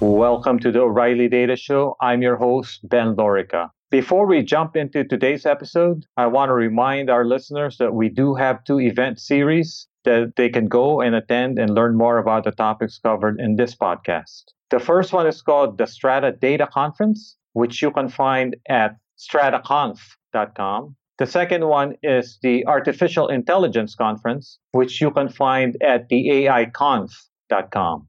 Welcome 0.00 0.58
to 0.60 0.72
the 0.72 0.80
O'Reilly 0.80 1.28
Data 1.28 1.56
Show. 1.56 1.94
I'm 2.00 2.22
your 2.22 2.36
host, 2.36 2.80
Ben 2.88 3.16
Lorica. 3.16 3.68
Before 3.90 4.26
we 4.26 4.42
jump 4.42 4.74
into 4.74 5.04
today's 5.04 5.44
episode, 5.44 6.06
I 6.16 6.26
want 6.26 6.48
to 6.48 6.54
remind 6.54 7.10
our 7.10 7.26
listeners 7.26 7.76
that 7.76 7.92
we 7.92 8.08
do 8.08 8.34
have 8.34 8.64
two 8.64 8.80
event 8.80 9.20
series 9.20 9.88
that 10.04 10.32
they 10.36 10.48
can 10.48 10.68
go 10.68 11.02
and 11.02 11.14
attend 11.14 11.58
and 11.58 11.74
learn 11.74 11.98
more 11.98 12.16
about 12.16 12.44
the 12.44 12.50
topics 12.50 12.98
covered 12.98 13.38
in 13.38 13.56
this 13.56 13.76
podcast. 13.76 14.44
The 14.70 14.80
first 14.80 15.12
one 15.12 15.26
is 15.26 15.42
called 15.42 15.76
the 15.76 15.86
Strata 15.86 16.32
Data 16.32 16.66
Conference, 16.66 17.36
which 17.52 17.82
you 17.82 17.90
can 17.90 18.08
find 18.08 18.56
at 18.70 18.96
strataconf.com. 19.18 20.96
The 21.18 21.26
second 21.26 21.66
one 21.66 21.96
is 22.02 22.38
the 22.40 22.66
Artificial 22.66 23.28
Intelligence 23.28 23.94
Conference, 23.94 24.60
which 24.72 25.02
you 25.02 25.10
can 25.10 25.28
find 25.28 25.76
at 25.82 26.08
the 26.08 26.46
AIconf.com. 26.46 28.06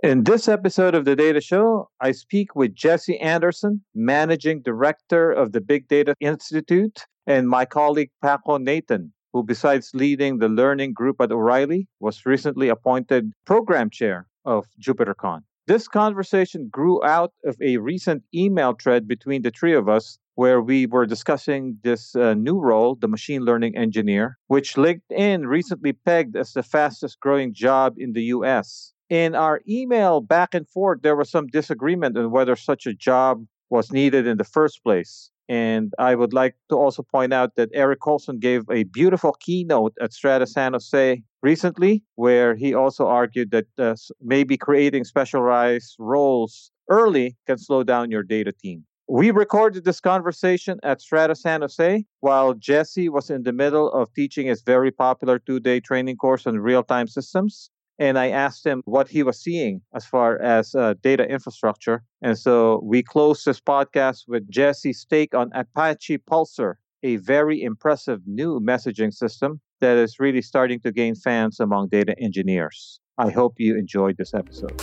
In 0.00 0.22
this 0.22 0.46
episode 0.46 0.94
of 0.94 1.04
the 1.04 1.16
Data 1.16 1.40
Show, 1.40 1.90
I 2.00 2.12
speak 2.12 2.54
with 2.54 2.72
Jesse 2.72 3.18
Anderson, 3.18 3.82
Managing 3.96 4.62
Director 4.62 5.32
of 5.32 5.50
the 5.50 5.60
Big 5.60 5.88
Data 5.88 6.14
Institute, 6.20 7.04
and 7.26 7.48
my 7.48 7.64
colleague 7.64 8.12
Paco 8.22 8.58
Nathan, 8.58 9.12
who, 9.32 9.42
besides 9.42 9.90
leading 9.94 10.38
the 10.38 10.48
learning 10.48 10.92
group 10.92 11.20
at 11.20 11.32
O'Reilly, 11.32 11.88
was 11.98 12.24
recently 12.24 12.68
appointed 12.68 13.32
Program 13.44 13.90
Chair 13.90 14.28
of 14.44 14.66
JupyterCon. 14.80 15.40
This 15.66 15.88
conversation 15.88 16.68
grew 16.70 17.04
out 17.04 17.32
of 17.44 17.60
a 17.60 17.78
recent 17.78 18.22
email 18.32 18.74
thread 18.80 19.08
between 19.08 19.42
the 19.42 19.50
three 19.50 19.74
of 19.74 19.88
us 19.88 20.16
where 20.36 20.62
we 20.62 20.86
were 20.86 21.06
discussing 21.06 21.76
this 21.82 22.14
uh, 22.14 22.34
new 22.34 22.60
role, 22.60 22.94
the 22.94 23.08
machine 23.08 23.42
learning 23.42 23.76
engineer, 23.76 24.38
which 24.46 24.74
LinkedIn 24.74 25.48
recently 25.48 25.92
pegged 25.92 26.36
as 26.36 26.52
the 26.52 26.62
fastest 26.62 27.18
growing 27.18 27.52
job 27.52 27.94
in 27.98 28.12
the 28.12 28.22
US 28.26 28.92
in 29.10 29.34
our 29.34 29.60
email 29.68 30.20
back 30.20 30.54
and 30.54 30.68
forth, 30.68 31.02
there 31.02 31.16
was 31.16 31.30
some 31.30 31.46
disagreement 31.46 32.16
on 32.16 32.30
whether 32.30 32.56
such 32.56 32.86
a 32.86 32.94
job 32.94 33.44
was 33.70 33.92
needed 33.92 34.26
in 34.26 34.38
the 34.38 34.44
first 34.44 34.82
place. 34.82 35.30
And 35.48 35.94
I 35.98 36.14
would 36.14 36.34
like 36.34 36.56
to 36.68 36.76
also 36.76 37.02
point 37.02 37.32
out 37.32 37.56
that 37.56 37.70
Eric 37.72 38.00
Colson 38.00 38.38
gave 38.38 38.68
a 38.70 38.82
beautiful 38.84 39.32
keynote 39.40 39.94
at 40.00 40.12
Strata 40.12 40.46
San 40.46 40.74
Jose 40.74 41.22
recently, 41.42 42.04
where 42.16 42.54
he 42.54 42.74
also 42.74 43.06
argued 43.06 43.50
that 43.52 43.66
uh, 43.78 43.94
maybe 44.20 44.58
creating 44.58 45.04
specialized 45.04 45.96
roles 45.98 46.70
early 46.90 47.36
can 47.46 47.56
slow 47.56 47.82
down 47.82 48.10
your 48.10 48.22
data 48.22 48.52
team. 48.52 48.84
We 49.10 49.30
recorded 49.30 49.86
this 49.86 50.00
conversation 50.00 50.78
at 50.82 51.00
Strata 51.00 51.34
San 51.34 51.62
Jose 51.62 52.04
while 52.20 52.52
Jesse 52.52 53.08
was 53.08 53.30
in 53.30 53.44
the 53.44 53.54
middle 53.54 53.90
of 53.90 54.12
teaching 54.12 54.48
his 54.48 54.60
very 54.60 54.90
popular 54.90 55.38
two 55.38 55.60
day 55.60 55.80
training 55.80 56.16
course 56.16 56.46
on 56.46 56.58
real 56.58 56.82
time 56.82 57.08
systems 57.08 57.70
and 57.98 58.18
I 58.18 58.28
asked 58.28 58.64
him 58.64 58.82
what 58.84 59.08
he 59.08 59.22
was 59.22 59.40
seeing 59.40 59.80
as 59.94 60.06
far 60.06 60.40
as 60.40 60.74
uh, 60.74 60.94
data 61.02 61.24
infrastructure. 61.28 62.04
And 62.22 62.38
so 62.38 62.80
we 62.84 63.02
closed 63.02 63.44
this 63.44 63.60
podcast 63.60 64.28
with 64.28 64.48
Jesse's 64.48 65.04
take 65.08 65.34
on 65.34 65.50
Apache 65.52 66.18
Pulsar, 66.18 66.74
a 67.02 67.16
very 67.16 67.62
impressive 67.62 68.20
new 68.26 68.60
messaging 68.60 69.12
system 69.12 69.60
that 69.80 69.96
is 69.96 70.16
really 70.18 70.42
starting 70.42 70.80
to 70.80 70.92
gain 70.92 71.14
fans 71.14 71.60
among 71.60 71.88
data 71.88 72.14
engineers. 72.20 73.00
I 73.18 73.30
hope 73.30 73.54
you 73.58 73.76
enjoyed 73.76 74.16
this 74.16 74.32
episode. 74.32 74.80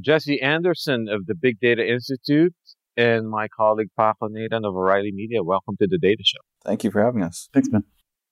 Jesse 0.00 0.40
Anderson 0.40 1.06
of 1.08 1.26
the 1.26 1.34
Big 1.34 1.60
Data 1.60 1.86
Institute 1.86 2.54
and 2.96 3.30
my 3.30 3.46
colleague 3.48 3.88
Paco 3.96 4.28
Nathan 4.28 4.64
of 4.64 4.74
O'Reilly 4.74 5.12
Media. 5.12 5.42
Welcome 5.44 5.76
to 5.80 5.86
the 5.88 5.98
Data 5.98 6.22
Show. 6.24 6.40
Thank 6.64 6.82
you 6.82 6.90
for 6.90 7.02
having 7.02 7.22
us. 7.22 7.48
Thanks, 7.52 7.68
man 7.70 7.84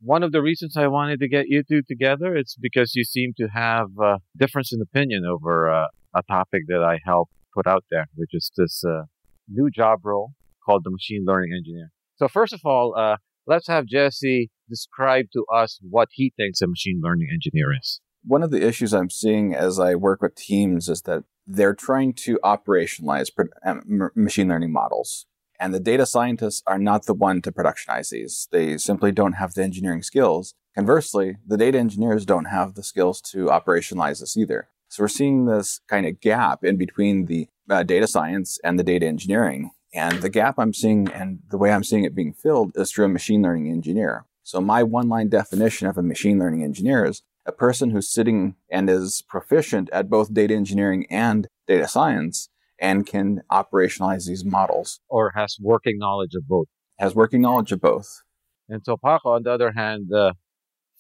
one 0.05 0.23
of 0.23 0.33
the 0.33 0.43
reasons 0.43 0.77
I 0.77 0.89
wanted 0.89 1.21
to 1.21 1.29
get 1.29 1.47
you 1.49 1.63
two 1.63 1.83
together 1.87 2.37
is 2.37 2.57
because 2.61 2.95
you 2.95 3.05
seem 3.05 3.33
to 3.39 3.47
have 3.55 3.87
a 4.03 4.17
difference 4.37 4.73
in 4.73 4.81
opinion 4.81 5.25
over 5.25 5.71
uh, 5.71 5.87
a 6.15 6.23
topic 6.29 6.63
that 6.69 6.83
I 6.83 6.99
helped 7.05 7.33
put 7.55 7.67
out 7.67 7.85
there, 7.91 8.07
which 8.17 8.31
is 8.33 8.51
this 8.57 8.83
uh, 8.85 9.03
new 9.49 9.71
job 9.71 10.01
role 10.05 10.33
called 10.65 10.83
the 10.85 10.91
machine 10.91 11.25
learning 11.27 11.53
engineer. 11.57 11.91
So 12.17 12.29
first 12.29 12.53
of 12.53 12.61
all, 12.65 12.95
uh, 12.97 13.17
let's 13.47 13.69
have 13.69 13.87
Jesse 13.87 14.51
describe 14.69 15.27
to 15.35 15.45
us 15.55 15.79
what 15.89 16.09
he 16.13 16.33
thinks 16.37 16.61
a 16.61 16.67
machine 16.67 17.01
learning 17.03 17.29
engineer 17.33 17.73
is. 17.73 18.01
One 18.25 18.43
of 18.43 18.51
the 18.51 18.67
issues 18.67 18.93
I'm 18.93 19.11
seeing 19.11 19.55
as 19.55 19.79
I 19.79 19.95
work 19.95 20.23
with 20.23 20.35
teams 20.35 20.89
is 20.89 21.03
that 21.03 21.25
they're 21.47 21.75
trying 21.75 22.15
to 22.15 22.39
operationalize 22.45 23.31
um, 23.65 24.11
machine 24.15 24.49
learning 24.49 24.73
models. 24.73 25.27
And 25.63 25.73
the 25.73 25.79
data 25.79 26.07
scientists 26.07 26.61
are 26.67 26.77
not 26.77 27.07
the 27.07 27.15
one 27.15 27.41
to 27.43 27.53
productionize 27.53 28.11
these. 28.11 28.49
They 28.51 28.77
simply 28.79 29.13
don't 29.13 29.35
have 29.35 29.55
the 29.55 29.63
engineering 29.63 30.03
skills. 30.03 30.57
Conversely, 30.75 31.37
the 31.47 31.57
data 31.57 31.79
engineers 31.79 32.27
don't 32.27 32.47
have 32.47 32.75
the 32.75 32.83
skills 32.83 33.21
to 33.31 33.47
operationalize 33.47 34.19
this 34.19 34.37
either. 34.37 34.71
So 34.89 35.05
we're 35.05 35.09
seeing 35.09 35.47
this 35.47 35.81
kind 35.87 36.05
of 36.05 36.21
gap 36.21 36.65
in 36.65 36.79
between 36.79 37.27
the 37.27 37.47
uh, 37.71 37.85
data 37.85 38.09
science 38.09 38.59
and 38.65 38.77
the 38.77 38.83
data 38.83 39.07
engineering. 39.07 39.71
And 39.95 40.21
the 40.21 40.31
gap 40.31 40.57
I'm 40.59 40.75
seeing 40.75 41.07
and 41.13 41.39
the 41.49 41.59
way 41.59 41.71
I'm 41.71 41.85
seeing 41.85 42.03
it 42.03 42.17
being 42.17 42.33
filled 42.33 42.73
is 42.75 42.91
through 42.91 43.05
a 43.05 43.09
machine 43.09 43.43
learning 43.43 43.71
engineer. 43.71 44.25
So 44.43 44.61
my 44.61 44.83
one 44.83 45.09
line 45.09 45.29
definition 45.29 45.87
of 45.87 45.97
a 45.97 46.03
machine 46.03 46.41
learning 46.41 46.65
engineer 46.65 47.05
is 47.05 47.23
a 47.47 47.53
person 47.53 47.91
who's 47.91 48.13
sitting 48.13 48.57
and 48.69 48.91
is 48.91 49.23
proficient 49.29 49.91
at 49.91 50.11
both 50.11 50.35
data 50.35 50.55
engineering 50.55 51.07
and 51.09 51.47
data 51.69 51.87
science 51.87 52.49
and 52.83 53.07
can 53.07 53.41
operationalize 53.51 54.27
these 54.27 54.45
models. 54.45 55.01
Or 55.09 55.33
has 55.35 55.57
working 55.59 55.99
knowledge 55.99 56.35
of 56.35 56.47
both. 56.47 56.67
Has 56.99 57.15
working 57.15 57.41
knowledge 57.41 57.73
of 57.73 57.81
both. 57.81 58.23
And 58.69 58.83
so 58.85 58.97
Paco, 58.97 59.31
on 59.31 59.45
the 59.45 59.53
other 59.53 59.73
hand, 59.73 60.13
uh, 60.13 60.33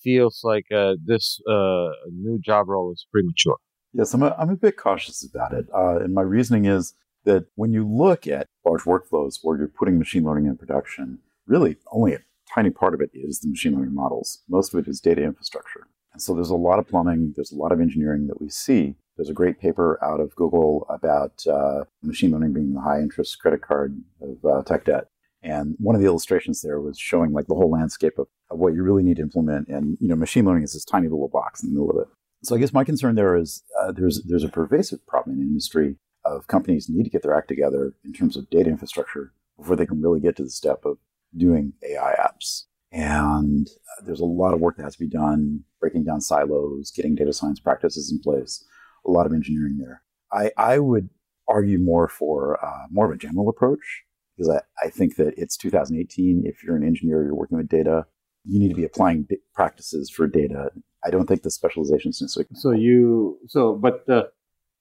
feels 0.02 0.40
like 0.44 0.66
uh, 0.74 0.94
this 1.04 1.40
uh, 1.48 1.88
new 2.10 2.38
job 2.38 2.68
role 2.68 2.92
is 2.92 3.06
premature. 3.12 3.56
Yes, 3.92 4.14
I'm 4.14 4.22
a, 4.22 4.34
I'm 4.38 4.50
a 4.50 4.56
bit 4.56 4.76
cautious 4.76 5.28
about 5.28 5.52
it. 5.52 5.66
Uh, 5.74 5.98
and 5.98 6.14
my 6.14 6.22
reasoning 6.22 6.64
is 6.64 6.94
that 7.24 7.46
when 7.56 7.72
you 7.72 7.86
look 7.86 8.26
at 8.26 8.46
large 8.64 8.82
workflows 8.82 9.38
where 9.42 9.58
you're 9.58 9.68
putting 9.68 9.98
machine 9.98 10.24
learning 10.24 10.46
in 10.46 10.56
production, 10.56 11.18
really 11.46 11.76
only 11.90 12.14
a 12.14 12.20
tiny 12.54 12.70
part 12.70 12.94
of 12.94 13.00
it 13.00 13.10
is 13.12 13.40
the 13.40 13.48
machine 13.48 13.74
learning 13.74 13.94
models. 13.94 14.42
Most 14.48 14.72
of 14.72 14.80
it 14.80 14.88
is 14.88 15.00
data 15.00 15.22
infrastructure. 15.22 15.86
And 16.12 16.22
so 16.22 16.34
there's 16.34 16.50
a 16.50 16.56
lot 16.56 16.78
of 16.78 16.88
plumbing, 16.88 17.32
there's 17.36 17.52
a 17.52 17.56
lot 17.56 17.72
of 17.72 17.80
engineering 17.80 18.26
that 18.28 18.40
we 18.40 18.48
see 18.48 18.96
there's 19.16 19.28
a 19.28 19.34
great 19.34 19.60
paper 19.60 20.02
out 20.02 20.20
of 20.20 20.34
Google 20.36 20.86
about 20.88 21.46
uh, 21.46 21.84
machine 22.02 22.30
learning 22.30 22.52
being 22.52 22.74
the 22.74 22.80
high 22.80 23.00
interest 23.00 23.38
credit 23.38 23.62
card 23.62 24.00
of 24.20 24.44
uh, 24.44 24.62
tech 24.62 24.84
debt. 24.84 25.08
And 25.42 25.74
one 25.78 25.94
of 25.94 26.00
the 26.00 26.06
illustrations 26.06 26.62
there 26.62 26.80
was 26.80 26.98
showing 26.98 27.32
like 27.32 27.46
the 27.46 27.54
whole 27.54 27.70
landscape 27.70 28.18
of, 28.18 28.28
of 28.50 28.58
what 28.58 28.74
you 28.74 28.82
really 28.82 29.02
need 29.02 29.16
to 29.16 29.22
implement. 29.22 29.68
And, 29.68 29.98
you 30.00 30.08
know, 30.08 30.14
machine 30.14 30.44
learning 30.44 30.62
is 30.62 30.72
this 30.72 30.84
tiny 30.84 31.08
little 31.08 31.28
box 31.28 31.62
in 31.62 31.68
the 31.68 31.74
middle 31.74 31.90
of 31.90 32.02
it. 32.02 32.08
So 32.44 32.54
I 32.54 32.58
guess 32.58 32.72
my 32.72 32.84
concern 32.84 33.16
there 33.16 33.36
is 33.36 33.62
uh, 33.80 33.92
there's, 33.92 34.22
there's 34.24 34.44
a 34.44 34.48
pervasive 34.48 35.04
problem 35.06 35.36
in 35.36 35.42
industry 35.42 35.96
of 36.24 36.46
companies 36.46 36.88
need 36.88 37.04
to 37.04 37.10
get 37.10 37.22
their 37.22 37.34
act 37.34 37.48
together 37.48 37.94
in 38.04 38.12
terms 38.12 38.36
of 38.36 38.48
data 38.50 38.70
infrastructure 38.70 39.32
before 39.58 39.76
they 39.76 39.86
can 39.86 40.00
really 40.00 40.20
get 40.20 40.36
to 40.36 40.44
the 40.44 40.50
step 40.50 40.84
of 40.84 40.98
doing 41.36 41.72
AI 41.88 42.14
apps. 42.18 42.64
And 42.92 43.68
uh, 43.68 44.04
there's 44.04 44.20
a 44.20 44.24
lot 44.24 44.54
of 44.54 44.60
work 44.60 44.76
that 44.76 44.84
has 44.84 44.94
to 44.94 45.04
be 45.04 45.08
done, 45.08 45.64
breaking 45.80 46.04
down 46.04 46.20
silos, 46.20 46.92
getting 46.94 47.14
data 47.14 47.32
science 47.32 47.58
practices 47.58 48.12
in 48.12 48.20
place 48.20 48.64
a 49.06 49.10
lot 49.10 49.26
of 49.26 49.32
engineering 49.32 49.78
there. 49.78 50.02
I, 50.32 50.50
I 50.56 50.78
would 50.78 51.10
argue 51.48 51.78
more 51.78 52.08
for 52.08 52.64
uh, 52.64 52.86
more 52.90 53.06
of 53.06 53.12
a 53.12 53.18
general 53.18 53.48
approach 53.48 54.04
because 54.36 54.48
I, 54.50 54.86
I 54.86 54.90
think 54.90 55.16
that 55.16 55.34
it's 55.36 55.56
2018. 55.56 56.42
If 56.46 56.62
you're 56.62 56.76
an 56.76 56.84
engineer, 56.84 57.22
you're 57.24 57.34
working 57.34 57.58
with 57.58 57.68
data, 57.68 58.06
you 58.44 58.58
need 58.58 58.68
to 58.68 58.74
be 58.74 58.84
applying 58.84 59.24
d- 59.24 59.38
practices 59.54 60.10
for 60.10 60.26
data. 60.26 60.70
I 61.04 61.10
don't 61.10 61.26
think 61.26 61.42
the 61.42 61.50
specialization 61.50 62.10
is 62.10 62.20
necessarily. 62.20 62.48
So 62.54 62.70
you, 62.70 63.38
so, 63.48 63.74
but 63.74 64.04
uh, 64.08 64.24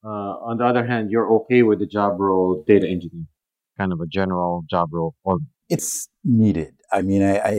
uh, 0.03 0.07
on 0.07 0.57
the 0.57 0.65
other 0.65 0.85
hand, 0.85 1.11
you're 1.11 1.31
okay 1.41 1.63
with 1.63 1.79
the 1.79 1.85
job 1.85 2.19
role 2.19 2.63
data 2.65 2.87
engineer, 2.87 3.25
kind 3.77 3.91
of 3.91 3.99
a 3.99 4.07
general 4.07 4.63
job 4.69 4.89
role. 4.93 5.15
Or 5.23 5.39
it's 5.69 6.07
needed. 6.23 6.73
I 6.91 7.01
mean, 7.01 7.23
I, 7.23 7.37
I 7.37 7.51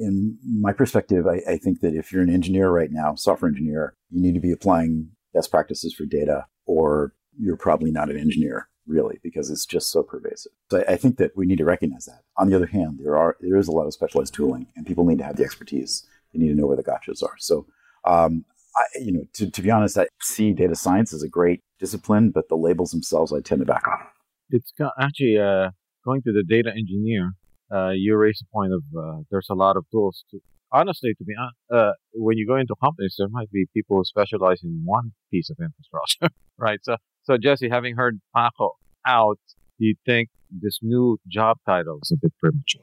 in 0.00 0.36
my 0.60 0.72
perspective, 0.72 1.26
I, 1.26 1.52
I, 1.52 1.56
think 1.58 1.80
that 1.80 1.94
if 1.94 2.10
you're 2.10 2.22
an 2.22 2.30
engineer 2.30 2.68
right 2.70 2.90
now, 2.90 3.14
software 3.14 3.48
engineer, 3.48 3.94
you 4.10 4.20
need 4.20 4.34
to 4.34 4.40
be 4.40 4.50
applying 4.50 5.10
best 5.34 5.50
practices 5.50 5.94
for 5.94 6.04
data, 6.04 6.46
or 6.66 7.14
you're 7.38 7.56
probably 7.56 7.90
not 7.90 8.10
an 8.10 8.18
engineer 8.18 8.68
really 8.86 9.20
because 9.22 9.50
it's 9.50 9.64
just 9.66 9.90
so 9.90 10.02
pervasive. 10.02 10.52
So 10.70 10.84
I, 10.88 10.96
think 10.96 11.16
that 11.18 11.36
we 11.36 11.46
need 11.46 11.58
to 11.58 11.64
recognize 11.64 12.06
that. 12.06 12.22
On 12.36 12.50
the 12.50 12.56
other 12.56 12.66
hand, 12.66 12.98
there 13.02 13.16
are 13.16 13.36
there 13.40 13.56
is 13.56 13.68
a 13.68 13.72
lot 13.72 13.86
of 13.86 13.92
specialized 13.92 14.34
tooling, 14.34 14.66
and 14.76 14.86
people 14.86 15.04
need 15.04 15.18
to 15.18 15.24
have 15.24 15.36
the 15.36 15.44
expertise. 15.44 16.06
They 16.32 16.40
need 16.40 16.48
to 16.48 16.54
know 16.54 16.66
where 16.66 16.76
the 16.76 16.84
gotchas 16.84 17.22
are. 17.22 17.36
So, 17.38 17.66
um, 18.04 18.44
I, 18.76 18.84
you 19.00 19.12
know, 19.12 19.24
to, 19.34 19.50
to 19.50 19.62
be 19.62 19.70
honest, 19.70 19.98
I 19.98 20.06
see 20.20 20.52
data 20.52 20.74
science 20.74 21.12
as 21.12 21.22
a 21.22 21.28
great 21.28 21.60
discipline, 21.78 22.30
but 22.30 22.48
the 22.48 22.56
labels 22.56 22.92
themselves, 22.92 23.32
I 23.32 23.40
tend 23.40 23.60
to 23.60 23.66
back 23.66 23.86
off. 23.86 24.06
It's 24.50 24.72
actually 25.00 25.38
uh, 25.38 25.70
going 26.04 26.22
to 26.22 26.32
the 26.32 26.44
data 26.48 26.70
engineer. 26.70 27.32
Uh, 27.72 27.90
you 27.90 28.16
raise 28.16 28.38
the 28.38 28.46
point 28.52 28.72
of 28.72 28.82
uh, 28.98 29.22
there's 29.30 29.48
a 29.50 29.54
lot 29.54 29.76
of 29.76 29.84
tools 29.90 30.24
to 30.30 30.40
honestly, 30.72 31.14
to 31.18 31.24
be 31.24 31.34
honest, 31.38 31.56
uh, 31.72 31.92
when 32.14 32.36
you 32.36 32.46
go 32.46 32.56
into 32.56 32.74
companies, 32.82 33.14
there 33.18 33.28
might 33.28 33.50
be 33.50 33.66
people 33.74 33.96
who 33.98 34.04
specialize 34.04 34.62
in 34.62 34.82
one 34.84 35.12
piece 35.30 35.50
of 35.50 35.56
infrastructure, 35.60 36.34
right? 36.58 36.80
So, 36.82 36.96
so 37.22 37.36
Jesse, 37.36 37.68
having 37.68 37.96
heard 37.96 38.20
Paco 38.34 38.72
out, 39.06 39.38
do 39.78 39.86
you 39.86 39.94
think 40.04 40.28
this 40.50 40.78
new 40.82 41.18
job 41.28 41.58
title 41.66 41.98
is 42.02 42.12
a 42.12 42.16
bit 42.20 42.32
premature? 42.38 42.82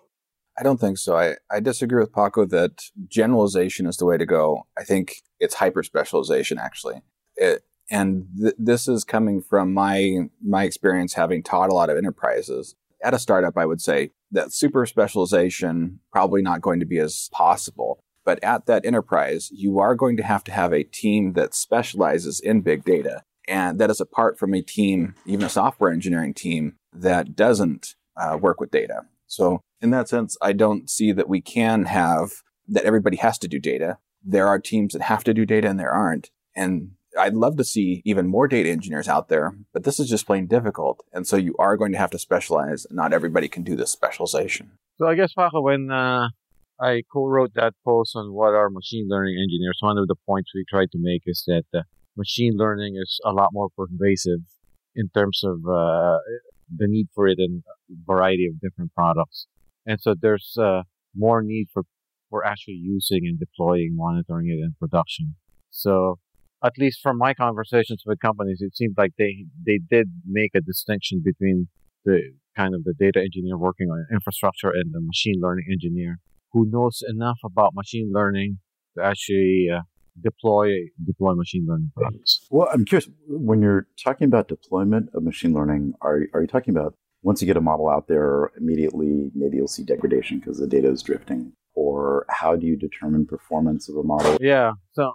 I 0.59 0.63
don't 0.63 0.79
think 0.79 0.97
so. 0.97 1.15
I, 1.15 1.35
I 1.51 1.59
disagree 1.59 1.99
with 1.99 2.13
Paco 2.13 2.45
that 2.47 2.81
generalization 3.07 3.85
is 3.85 3.97
the 3.97 4.05
way 4.05 4.17
to 4.17 4.25
go. 4.25 4.63
I 4.77 4.83
think 4.83 5.17
it's 5.39 5.55
hyper 5.55 5.83
specialization, 5.83 6.57
actually. 6.57 7.01
It, 7.35 7.63
And 7.91 8.25
th- 8.41 8.55
this 8.57 8.87
is 8.87 9.03
coming 9.03 9.41
from 9.41 9.73
my 9.73 10.29
my 10.43 10.63
experience 10.63 11.13
having 11.13 11.43
taught 11.43 11.69
a 11.69 11.75
lot 11.75 11.89
of 11.89 11.97
enterprises. 11.97 12.75
At 13.03 13.13
a 13.13 13.19
startup, 13.19 13.55
I 13.55 13.67
would 13.67 13.81
say 13.81 14.09
that 14.31 14.53
super 14.53 14.85
specialization 14.85 15.99
probably 16.11 16.41
not 16.41 16.61
going 16.61 16.79
to 16.79 16.85
be 16.85 16.99
as 16.99 17.29
possible. 17.31 17.99
But 18.25 18.43
at 18.43 18.65
that 18.65 18.85
enterprise, 18.85 19.49
you 19.53 19.79
are 19.79 19.95
going 19.95 20.17
to 20.17 20.23
have 20.23 20.43
to 20.45 20.51
have 20.51 20.73
a 20.73 20.83
team 20.83 21.33
that 21.33 21.53
specializes 21.53 22.41
in 22.41 22.61
big 22.61 22.83
data. 22.83 23.23
And 23.47 23.79
that 23.79 23.89
is 23.89 24.01
apart 24.01 24.37
from 24.37 24.53
a 24.53 24.61
team, 24.61 25.15
even 25.25 25.45
a 25.45 25.49
software 25.49 25.91
engineering 25.91 26.33
team 26.33 26.75
that 26.91 27.35
doesn't 27.35 27.95
uh, 28.17 28.37
work 28.39 28.59
with 28.59 28.71
data. 28.71 29.03
So 29.27 29.61
in 29.79 29.91
that 29.91 30.09
sense, 30.09 30.37
I 30.41 30.51
don't 30.51 30.89
see 30.89 31.13
that 31.13 31.29
we 31.29 31.39
can 31.39 31.85
have 31.85 32.31
that 32.67 32.83
everybody 32.83 33.15
has 33.17 33.37
to 33.39 33.47
do 33.47 33.59
data. 33.59 33.97
There 34.21 34.47
are 34.47 34.59
teams 34.59 34.91
that 34.91 35.03
have 35.03 35.23
to 35.23 35.33
do 35.33 35.45
data 35.45 35.69
and 35.69 35.79
there 35.79 35.91
aren't. 35.91 36.29
And 36.53 36.91
I'd 37.17 37.33
love 37.33 37.57
to 37.57 37.63
see 37.63 38.01
even 38.05 38.27
more 38.27 38.47
data 38.47 38.69
engineers 38.69 39.07
out 39.07 39.29
there, 39.29 39.55
but 39.73 39.83
this 39.83 39.99
is 39.99 40.09
just 40.09 40.25
plain 40.25 40.47
difficult. 40.47 41.03
And 41.13 41.27
so 41.27 41.35
you 41.35 41.55
are 41.59 41.77
going 41.77 41.91
to 41.91 41.97
have 41.97 42.11
to 42.11 42.19
specialize. 42.19 42.85
Not 42.91 43.13
everybody 43.13 43.47
can 43.47 43.63
do 43.63 43.75
this 43.75 43.91
specialization. 43.91 44.71
So 44.97 45.07
I 45.07 45.15
guess, 45.15 45.33
Paco, 45.33 45.61
when 45.61 45.91
uh, 45.91 46.29
I 46.79 47.03
co-wrote 47.11 47.53
that 47.55 47.73
post 47.83 48.15
on 48.15 48.33
what 48.33 48.53
are 48.53 48.69
machine 48.69 49.07
learning 49.09 49.37
engineers, 49.41 49.77
one 49.81 49.97
of 49.97 50.07
the 50.07 50.15
points 50.25 50.51
we 50.53 50.65
tried 50.69 50.91
to 50.91 50.97
make 50.99 51.23
is 51.25 51.43
that 51.47 51.63
uh, 51.73 51.81
machine 52.15 52.53
learning 52.55 52.95
is 52.95 53.19
a 53.25 53.31
lot 53.31 53.49
more 53.51 53.69
pervasive 53.75 54.41
in 54.95 55.09
terms 55.09 55.41
of 55.43 55.57
uh, 55.67 56.17
the 56.75 56.87
need 56.87 57.07
for 57.13 57.27
it 57.27 57.39
in 57.39 57.63
a 57.67 57.93
variety 58.05 58.47
of 58.47 58.59
different 58.59 58.93
products. 58.93 59.47
And 59.85 59.99
so 60.01 60.15
there's 60.19 60.57
uh, 60.59 60.81
more 61.15 61.41
need 61.41 61.67
for, 61.73 61.83
for 62.29 62.45
actually 62.45 62.75
using 62.81 63.21
and 63.25 63.39
deploying, 63.39 63.95
monitoring 63.95 64.49
it 64.49 64.63
in 64.63 64.75
production. 64.79 65.35
So 65.69 66.19
at 66.67 66.73
least 66.77 66.99
from 67.01 67.17
my 67.17 67.33
conversations 67.33 68.03
with 68.05 68.19
companies, 68.19 68.59
it 68.61 68.75
seemed 68.75 68.95
like 68.97 69.13
they, 69.17 69.45
they 69.65 69.79
did 69.89 70.07
make 70.25 70.51
a 70.55 70.61
distinction 70.61 71.21
between 71.23 71.67
the 72.05 72.19
kind 72.55 72.73
of 72.75 72.83
the 72.83 72.93
data 72.97 73.19
engineer 73.19 73.57
working 73.57 73.87
on 73.89 74.05
infrastructure 74.11 74.69
and 74.69 74.93
the 74.93 75.01
machine 75.01 75.39
learning 75.41 75.65
engineer 75.71 76.19
who 76.51 76.65
knows 76.69 77.03
enough 77.07 77.37
about 77.43 77.73
machine 77.73 78.11
learning 78.13 78.59
to 78.95 79.03
actually 79.03 79.67
uh, 79.73 79.81
deploy 80.21 80.69
deploy 81.05 81.33
machine 81.35 81.65
learning 81.67 81.91
products. 81.95 82.47
Well, 82.49 82.69
I'm 82.73 82.85
curious 82.85 83.09
when 83.27 83.61
you're 83.61 83.87
talking 84.03 84.25
about 84.25 84.47
deployment 84.47 85.09
of 85.13 85.23
machine 85.23 85.53
learning, 85.53 85.93
are 86.01 86.21
are 86.33 86.41
you 86.41 86.47
talking 86.47 86.75
about 86.75 86.95
once 87.23 87.41
you 87.41 87.47
get 87.47 87.57
a 87.57 87.61
model 87.61 87.89
out 87.89 88.07
there, 88.07 88.51
immediately 88.57 89.31
maybe 89.35 89.57
you'll 89.57 89.67
see 89.67 89.83
degradation 89.83 90.39
because 90.39 90.59
the 90.59 90.67
data 90.67 90.89
is 90.89 91.01
drifting, 91.01 91.51
or 91.73 92.25
how 92.29 92.55
do 92.55 92.65
you 92.65 92.75
determine 92.75 93.25
performance 93.25 93.89
of 93.89 93.97
a 93.97 94.03
model? 94.03 94.37
Yeah, 94.39 94.71
so 94.93 95.13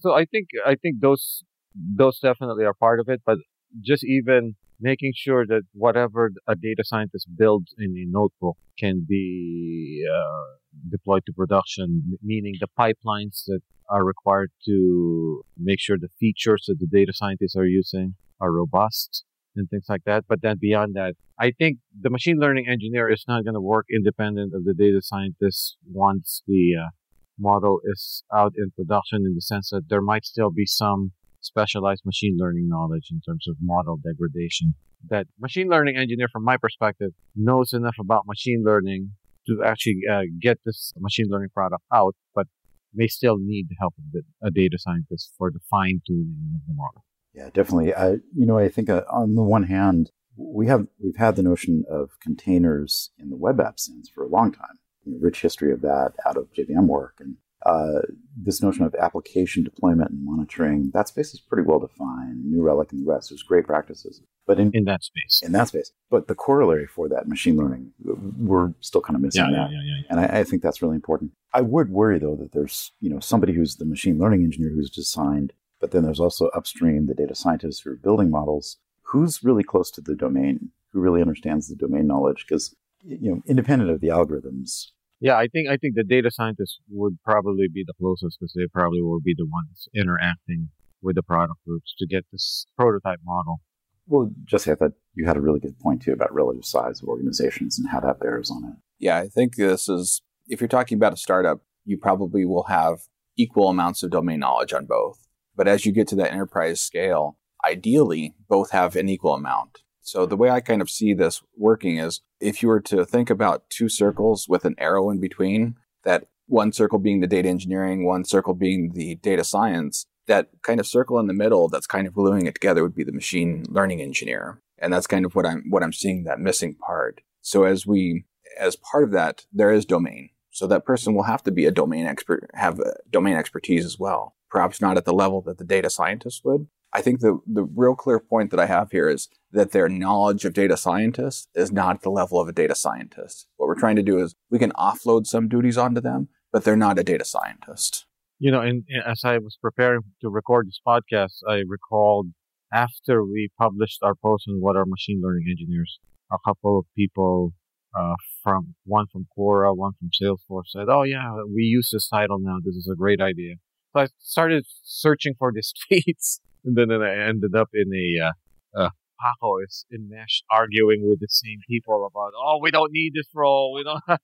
so 0.00 0.12
I 0.12 0.24
think 0.24 0.48
I 0.66 0.74
think 0.74 1.00
those 1.00 1.44
those 1.74 2.18
definitely 2.18 2.64
are 2.64 2.74
part 2.74 3.00
of 3.00 3.08
it, 3.08 3.22
but 3.24 3.38
just 3.80 4.04
even 4.04 4.54
making 4.80 5.12
sure 5.16 5.46
that 5.46 5.62
whatever 5.72 6.30
a 6.48 6.54
data 6.56 6.82
scientist 6.84 7.28
builds 7.38 7.74
in 7.78 7.96
a 7.96 8.04
notebook 8.06 8.56
can 8.78 9.06
be 9.08 10.04
uh, 10.12 10.56
deployed 10.90 11.22
to 11.26 11.32
production, 11.32 12.18
meaning 12.22 12.54
the 12.60 12.68
pipelines 12.78 13.44
that 13.46 13.60
are 13.88 14.04
required 14.04 14.50
to 14.64 15.42
make 15.56 15.78
sure 15.78 15.96
the 15.98 16.08
features 16.18 16.64
that 16.66 16.78
the 16.80 16.86
data 16.86 17.12
scientists 17.14 17.56
are 17.56 17.66
using 17.66 18.14
are 18.40 18.52
robust 18.52 19.24
and 19.54 19.68
things 19.68 19.86
like 19.88 20.02
that. 20.04 20.24
But 20.28 20.42
then 20.42 20.56
beyond 20.60 20.94
that, 20.94 21.14
I 21.38 21.52
think 21.52 21.78
the 22.00 22.10
machine 22.10 22.38
learning 22.38 22.66
engineer 22.68 23.10
is 23.10 23.24
not 23.28 23.44
going 23.44 23.54
to 23.54 23.60
work 23.60 23.86
independent 23.94 24.54
of 24.54 24.64
the 24.64 24.74
data 24.74 25.00
scientist 25.02 25.76
once 25.90 26.42
the 26.46 26.72
uh, 26.80 26.88
model 27.38 27.80
is 27.84 28.24
out 28.34 28.52
in 28.56 28.70
production 28.70 29.24
in 29.26 29.34
the 29.34 29.40
sense 29.40 29.70
that 29.70 29.88
there 29.88 30.02
might 30.02 30.24
still 30.24 30.50
be 30.50 30.66
some 30.66 31.12
specialized 31.40 32.02
machine 32.04 32.36
learning 32.38 32.68
knowledge 32.68 33.08
in 33.10 33.20
terms 33.20 33.46
of 33.48 33.56
model 33.60 33.96
degradation. 33.96 34.74
That 35.08 35.26
machine 35.40 35.68
learning 35.68 35.96
engineer, 35.96 36.28
from 36.32 36.44
my 36.44 36.56
perspective, 36.56 37.10
knows 37.34 37.72
enough 37.72 37.96
about 37.98 38.26
machine 38.26 38.62
learning 38.64 39.12
to 39.48 39.62
actually 39.64 40.00
uh, 40.10 40.22
get 40.40 40.58
this 40.64 40.92
machine 40.98 41.26
learning 41.28 41.50
product 41.52 41.82
out, 41.92 42.14
but 42.34 42.46
may 42.94 43.08
still 43.08 43.38
need 43.38 43.68
the 43.68 43.76
help 43.80 43.94
of 43.98 44.22
a 44.42 44.50
data 44.50 44.78
scientist 44.78 45.32
for 45.36 45.50
the 45.50 45.58
fine 45.70 46.00
tuning 46.06 46.52
of 46.54 46.60
the 46.68 46.74
model. 46.74 47.04
Yeah, 47.34 47.48
definitely. 47.52 47.94
I, 47.94 48.10
you 48.34 48.46
know, 48.46 48.58
I 48.58 48.68
think 48.68 48.90
uh, 48.90 49.02
on 49.10 49.34
the 49.34 49.42
one 49.42 49.64
hand, 49.64 50.10
we 50.36 50.66
have 50.66 50.86
we've 51.02 51.16
had 51.16 51.36
the 51.36 51.42
notion 51.42 51.84
of 51.90 52.10
containers 52.20 53.10
in 53.18 53.30
the 53.30 53.36
web 53.36 53.60
app 53.60 53.78
sense 53.78 54.08
for 54.08 54.22
a 54.24 54.28
long 54.28 54.52
time. 54.52 54.78
You 55.04 55.12
know, 55.12 55.18
rich 55.20 55.40
history 55.40 55.72
of 55.72 55.80
that 55.82 56.12
out 56.26 56.36
of 56.36 56.52
JVM 56.52 56.86
work, 56.86 57.16
and 57.20 57.36
uh, 57.64 58.00
this 58.36 58.62
notion 58.62 58.84
of 58.84 58.94
application 58.96 59.62
deployment 59.62 60.10
and 60.10 60.24
monitoring, 60.24 60.90
that 60.94 61.08
space 61.08 61.32
is 61.32 61.40
pretty 61.40 61.62
well 61.62 61.78
defined. 61.78 62.44
New 62.44 62.62
Relic 62.62 62.90
and 62.92 63.06
the 63.06 63.10
rest, 63.10 63.30
there's 63.30 63.42
great 63.42 63.66
practices. 63.66 64.20
But 64.46 64.58
in, 64.58 64.72
in 64.74 64.84
that 64.84 65.04
space. 65.04 65.40
In 65.44 65.52
that 65.52 65.68
space. 65.68 65.92
But 66.10 66.26
the 66.26 66.34
corollary 66.34 66.86
for 66.86 67.08
that, 67.08 67.28
machine 67.28 67.56
learning, 67.56 67.92
we're 68.02 68.72
still 68.80 69.00
kind 69.00 69.14
of 69.14 69.22
missing 69.22 69.44
yeah, 69.48 69.56
that. 69.56 69.70
Yeah, 69.70 69.80
yeah, 69.84 70.02
and 70.10 70.20
I, 70.20 70.40
I, 70.40 70.44
think 70.44 70.62
that's 70.62 70.82
really 70.82 70.96
important. 70.96 71.30
I 71.54 71.60
would 71.60 71.90
worry, 71.90 72.18
though, 72.18 72.34
that 72.36 72.52
there's 72.52 72.92
you 73.00 73.08
know 73.08 73.20
somebody 73.20 73.52
who's 73.52 73.76
the 73.76 73.84
machine 73.84 74.18
learning 74.18 74.42
engineer 74.42 74.70
who's 74.70 74.90
designed, 74.90 75.52
but 75.80 75.92
then 75.92 76.02
there's 76.02 76.20
also 76.20 76.48
upstream 76.48 77.06
the 77.06 77.14
data 77.14 77.36
scientists 77.36 77.80
who 77.80 77.92
are 77.92 77.96
building 77.96 78.30
models. 78.30 78.78
Who's 79.02 79.44
really 79.44 79.62
close 79.62 79.90
to 79.92 80.00
the 80.00 80.16
domain? 80.16 80.70
Who 80.92 81.00
really 81.00 81.20
understands 81.20 81.68
the 81.68 81.76
domain 81.76 82.06
knowledge? 82.08 82.44
Because 82.48 82.74
you 83.04 83.30
know, 83.30 83.42
independent 83.46 83.90
of 83.90 84.00
the 84.00 84.08
algorithms, 84.08 84.86
yeah, 85.22 85.36
I 85.36 85.46
think 85.46 85.68
I 85.68 85.76
think 85.76 85.94
the 85.94 86.02
data 86.02 86.32
scientists 86.32 86.80
would 86.90 87.16
probably 87.24 87.68
be 87.72 87.84
the 87.86 87.94
closest 87.96 88.38
because 88.40 88.52
they 88.54 88.66
probably 88.72 89.00
will 89.00 89.20
be 89.20 89.36
the 89.36 89.46
ones 89.46 89.88
interacting 89.94 90.70
with 91.00 91.14
the 91.14 91.22
product 91.22 91.60
groups 91.64 91.94
to 91.98 92.06
get 92.08 92.24
this 92.32 92.66
prototype 92.76 93.20
model. 93.24 93.60
Well, 94.08 94.32
Jesse, 94.44 94.72
I 94.72 94.74
thought 94.74 94.92
you 95.14 95.24
had 95.24 95.36
a 95.36 95.40
really 95.40 95.60
good 95.60 95.78
point 95.78 96.02
too 96.02 96.12
about 96.12 96.34
relative 96.34 96.64
size 96.64 97.00
of 97.00 97.08
organizations 97.08 97.78
and 97.78 97.88
how 97.88 98.00
that 98.00 98.18
bears 98.18 98.50
on 98.50 98.64
it. 98.64 98.76
Yeah, 98.98 99.18
I 99.18 99.28
think 99.28 99.54
this 99.54 99.88
is 99.88 100.22
if 100.48 100.60
you're 100.60 100.66
talking 100.66 100.96
about 100.96 101.12
a 101.12 101.16
startup, 101.16 101.60
you 101.84 101.98
probably 101.98 102.44
will 102.44 102.64
have 102.64 103.02
equal 103.36 103.68
amounts 103.68 104.02
of 104.02 104.10
domain 104.10 104.40
knowledge 104.40 104.72
on 104.72 104.86
both. 104.86 105.24
But 105.54 105.68
as 105.68 105.86
you 105.86 105.92
get 105.92 106.08
to 106.08 106.16
that 106.16 106.32
enterprise 106.32 106.80
scale, 106.80 107.38
ideally 107.64 108.34
both 108.48 108.72
have 108.72 108.96
an 108.96 109.08
equal 109.08 109.34
amount. 109.34 109.78
So 110.02 110.26
the 110.26 110.36
way 110.36 110.50
I 110.50 110.60
kind 110.60 110.82
of 110.82 110.90
see 110.90 111.14
this 111.14 111.42
working 111.56 111.98
is 111.98 112.20
if 112.40 112.62
you 112.62 112.68
were 112.68 112.80
to 112.80 113.04
think 113.04 113.30
about 113.30 113.70
two 113.70 113.88
circles 113.88 114.48
with 114.48 114.64
an 114.64 114.74
arrow 114.78 115.10
in 115.10 115.20
between, 115.20 115.76
that 116.04 116.26
one 116.46 116.72
circle 116.72 116.98
being 116.98 117.20
the 117.20 117.26
data 117.26 117.48
engineering, 117.48 118.04
one 118.04 118.24
circle 118.24 118.54
being 118.54 118.92
the 118.94 119.14
data 119.16 119.44
science, 119.44 120.06
that 120.26 120.48
kind 120.62 120.80
of 120.80 120.86
circle 120.86 121.18
in 121.18 121.28
the 121.28 121.32
middle 121.32 121.68
that's 121.68 121.86
kind 121.86 122.06
of 122.06 122.14
gluing 122.14 122.46
it 122.46 122.54
together 122.54 122.82
would 122.82 122.94
be 122.94 123.04
the 123.04 123.12
machine 123.12 123.64
learning 123.68 124.00
engineer. 124.00 124.60
And 124.78 124.92
that's 124.92 125.06
kind 125.06 125.24
of 125.24 125.34
what 125.34 125.46
I'm 125.46 125.64
what 125.70 125.82
I'm 125.82 125.92
seeing 125.92 126.24
that 126.24 126.40
missing 126.40 126.74
part. 126.74 127.20
So 127.40 127.62
as 127.64 127.86
we 127.86 128.24
as 128.58 128.76
part 128.76 129.04
of 129.04 129.12
that, 129.12 129.46
there 129.52 129.70
is 129.70 129.84
domain. 129.86 130.30
So 130.50 130.66
that 130.66 130.84
person 130.84 131.14
will 131.14 131.22
have 131.22 131.42
to 131.44 131.50
be 131.50 131.64
a 131.64 131.70
domain 131.70 132.06
expert, 132.06 132.50
have 132.54 132.80
domain 133.10 133.36
expertise 133.36 133.86
as 133.86 133.98
well. 133.98 134.34
Perhaps 134.50 134.80
not 134.80 134.98
at 134.98 135.06
the 135.06 135.14
level 135.14 135.40
that 135.42 135.56
the 135.56 135.64
data 135.64 135.88
scientist 135.88 136.44
would, 136.44 136.66
I 136.92 137.00
think 137.00 137.20
the, 137.20 137.40
the 137.46 137.64
real 137.64 137.94
clear 137.94 138.18
point 138.18 138.50
that 138.50 138.60
I 138.60 138.66
have 138.66 138.90
here 138.90 139.08
is 139.08 139.28
that 139.52 139.72
their 139.72 139.88
knowledge 139.88 140.44
of 140.44 140.54
data 140.54 140.76
scientists 140.76 141.48
is 141.54 141.70
not 141.70 141.96
at 141.96 142.02
the 142.02 142.10
level 142.10 142.40
of 142.40 142.48
a 142.48 142.52
data 142.52 142.74
scientist. 142.74 143.46
What 143.56 143.66
we're 143.66 143.78
trying 143.78 143.96
to 143.96 144.02
do 144.02 144.18
is 144.18 144.34
we 144.50 144.58
can 144.58 144.72
offload 144.72 145.26
some 145.26 145.48
duties 145.48 145.78
onto 145.78 146.00
them, 146.00 146.28
but 146.52 146.64
they're 146.64 146.76
not 146.76 146.98
a 146.98 147.04
data 147.04 147.24
scientist. 147.24 148.06
You 148.38 148.50
know, 148.50 148.62
as 149.06 149.22
I 149.24 149.38
was 149.38 149.56
preparing 149.60 150.00
to 150.20 150.28
record 150.28 150.66
this 150.66 150.80
podcast, 150.86 151.42
I 151.48 151.62
recalled 151.66 152.28
after 152.72 153.24
we 153.24 153.50
published 153.58 154.00
our 154.02 154.14
post 154.14 154.46
on 154.48 154.60
what 154.60 154.76
are 154.76 154.86
machine 154.86 155.20
learning 155.22 155.46
engineers, 155.48 155.98
a 156.32 156.38
couple 156.44 156.78
of 156.78 156.86
people 156.96 157.52
uh, 157.96 158.14
from 158.42 158.74
one 158.84 159.06
from 159.12 159.26
Quora, 159.36 159.76
one 159.76 159.92
from 159.98 160.08
Salesforce 160.10 160.70
said, 160.70 160.86
"Oh 160.88 161.02
yeah, 161.02 161.34
we 161.54 161.62
use 161.62 161.90
this 161.92 162.08
title 162.08 162.38
now. 162.40 162.56
This 162.64 162.74
is 162.74 162.90
a 162.90 162.96
great 162.96 163.20
idea." 163.20 163.56
So 163.92 164.00
I 164.00 164.08
started 164.18 164.64
searching 164.82 165.34
for 165.38 165.52
these 165.54 165.72
tweets 165.92 166.40
and 166.64 166.76
then, 166.76 166.88
then 166.88 167.02
I 167.02 167.28
ended 167.28 167.54
up 167.54 167.70
in 167.74 167.90
a 167.92 168.26
uh, 168.26 168.84
uh, 168.84 168.90
Paco 169.22 169.58
is 169.66 169.84
enmeshed 169.92 170.44
arguing 170.50 171.08
with 171.08 171.20
the 171.20 171.28
same 171.28 171.60
people 171.68 172.08
about, 172.10 172.32
oh, 172.36 172.58
we 172.60 172.70
don't 172.70 172.90
need 172.92 173.12
this 173.14 173.28
role. 173.34 173.74
We 173.74 173.84
don't. 173.84 174.02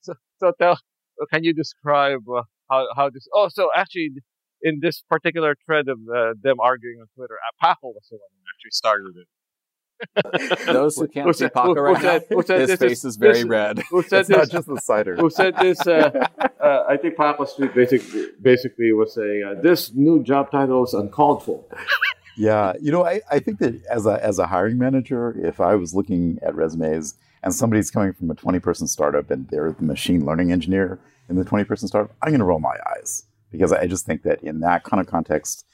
so, 0.00 0.14
so 0.40 0.52
tell, 0.60 0.78
can 1.32 1.44
you 1.44 1.52
describe 1.52 2.20
uh, 2.28 2.42
how 2.70 2.86
how 2.96 3.10
this? 3.10 3.26
Oh, 3.34 3.48
so 3.48 3.70
actually, 3.74 4.10
in 4.62 4.80
this 4.80 5.02
particular 5.08 5.56
thread 5.64 5.88
of 5.88 5.98
uh, 6.08 6.34
them 6.40 6.60
arguing 6.60 6.98
on 7.00 7.06
Twitter, 7.14 7.34
uh, 7.34 7.66
Paco 7.66 7.88
was 7.88 8.06
the 8.10 8.16
one 8.16 8.30
who 8.32 8.42
actually 8.54 8.72
started 8.72 9.14
it. 9.16 9.28
Those 10.66 10.96
who 10.96 11.08
can't 11.08 11.26
who 11.26 11.32
see 11.32 11.48
Paco 11.48 11.72
right 11.72 12.00
said, 12.00 12.24
now, 12.30 12.40
said, 12.42 12.68
his 12.68 12.78
face 12.78 12.98
is, 12.98 13.04
is 13.04 13.16
very 13.16 13.34
this, 13.34 13.44
red. 13.44 13.78
Who 13.90 14.02
said 14.02 14.20
it's 14.20 14.28
this, 14.28 14.36
not 14.36 14.50
just 14.50 14.68
the 14.68 14.80
cider. 14.80 15.16
Who 15.16 15.30
said 15.30 15.56
this? 15.56 15.86
Uh, 15.86 16.26
uh, 16.60 16.84
I 16.88 16.96
think 16.98 17.16
Papa 17.16 17.46
Street 17.46 17.74
basically 17.74 18.26
basically 18.40 18.92
was 18.92 19.14
saying 19.14 19.42
uh, 19.42 19.60
this 19.62 19.94
new 19.94 20.22
job 20.22 20.50
title 20.50 20.84
is 20.84 20.92
uncalled 20.92 21.44
for. 21.44 21.64
Yeah, 22.36 22.74
you 22.80 22.92
know, 22.92 23.04
I, 23.04 23.22
I 23.30 23.38
think 23.38 23.58
that 23.60 23.82
as 23.86 24.06
a 24.06 24.22
as 24.22 24.38
a 24.38 24.46
hiring 24.46 24.78
manager, 24.78 25.34
if 25.42 25.60
I 25.60 25.74
was 25.74 25.94
looking 25.94 26.38
at 26.42 26.54
resumes 26.54 27.14
and 27.42 27.54
somebody's 27.54 27.90
coming 27.90 28.12
from 28.12 28.30
a 28.30 28.34
twenty 28.34 28.60
person 28.60 28.86
startup 28.86 29.30
and 29.30 29.48
they're 29.48 29.72
the 29.72 29.84
machine 29.84 30.24
learning 30.26 30.52
engineer 30.52 30.98
in 31.28 31.36
the 31.36 31.44
twenty 31.44 31.64
person 31.64 31.88
startup, 31.88 32.14
I'm 32.22 32.30
going 32.30 32.40
to 32.40 32.44
roll 32.44 32.60
my 32.60 32.76
eyes 32.94 33.24
because 33.50 33.72
I 33.72 33.86
just 33.86 34.04
think 34.04 34.22
that 34.22 34.42
in 34.42 34.60
that 34.60 34.84
kind 34.84 35.00
of 35.00 35.06
context, 35.06 35.64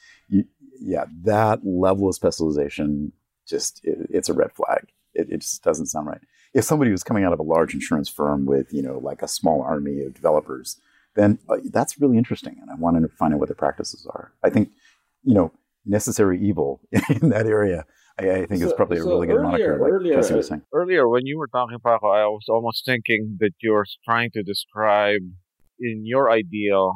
yeah, 0.79 1.05
that 1.23 1.65
level 1.65 2.07
of 2.07 2.15
specialization 2.15 3.11
just 3.45 3.81
it, 3.83 4.07
it's 4.09 4.29
a 4.29 4.33
red 4.33 4.53
flag. 4.53 4.87
It, 5.13 5.27
it 5.29 5.41
just 5.41 5.63
doesn't 5.63 5.87
sound 5.87 6.07
right. 6.07 6.21
If 6.53 6.63
somebody 6.63 6.91
was 6.91 7.03
coming 7.03 7.23
out 7.23 7.33
of 7.33 7.39
a 7.39 7.43
large 7.43 7.73
insurance 7.73 8.07
firm 8.07 8.45
with 8.45 8.71
you 8.71 8.81
know 8.81 8.99
like 8.99 9.21
a 9.21 9.27
small 9.27 9.61
army 9.61 10.01
of 10.01 10.13
developers, 10.13 10.77
then 11.15 11.39
uh, 11.49 11.57
that's 11.65 11.99
really 11.99 12.17
interesting, 12.17 12.57
and 12.61 12.71
I 12.71 12.75
wanted 12.75 13.01
to 13.01 13.09
find 13.09 13.33
out 13.33 13.41
what 13.41 13.49
their 13.49 13.55
practices 13.55 14.07
are. 14.09 14.31
I 14.43 14.49
think 14.49 14.69
you 15.23 15.33
know 15.33 15.51
necessary 15.85 16.39
evil 16.41 16.81
in 16.91 17.29
that 17.29 17.45
area. 17.45 17.85
I, 18.19 18.31
I 18.31 18.45
think 18.45 18.61
so, 18.61 18.67
is 18.67 18.73
probably 18.73 18.99
a 18.99 19.03
really 19.03 19.27
good 19.27 19.37
earlier, 19.37 19.43
moniker. 19.43 19.79
Like 19.79 19.91
earlier, 19.91 20.15
Jesse 20.15 20.35
was 20.35 20.47
saying. 20.47 20.61
earlier, 20.71 21.07
when 21.09 21.25
you 21.25 21.37
were 21.37 21.47
talking, 21.47 21.77
Paco, 21.79 22.07
I 22.07 22.25
was 22.25 22.45
almost 22.47 22.85
thinking 22.85 23.37
that 23.39 23.53
you're 23.59 23.85
trying 24.05 24.31
to 24.31 24.43
describe 24.43 25.21
in 25.79 26.05
your 26.05 26.31
ideal, 26.31 26.93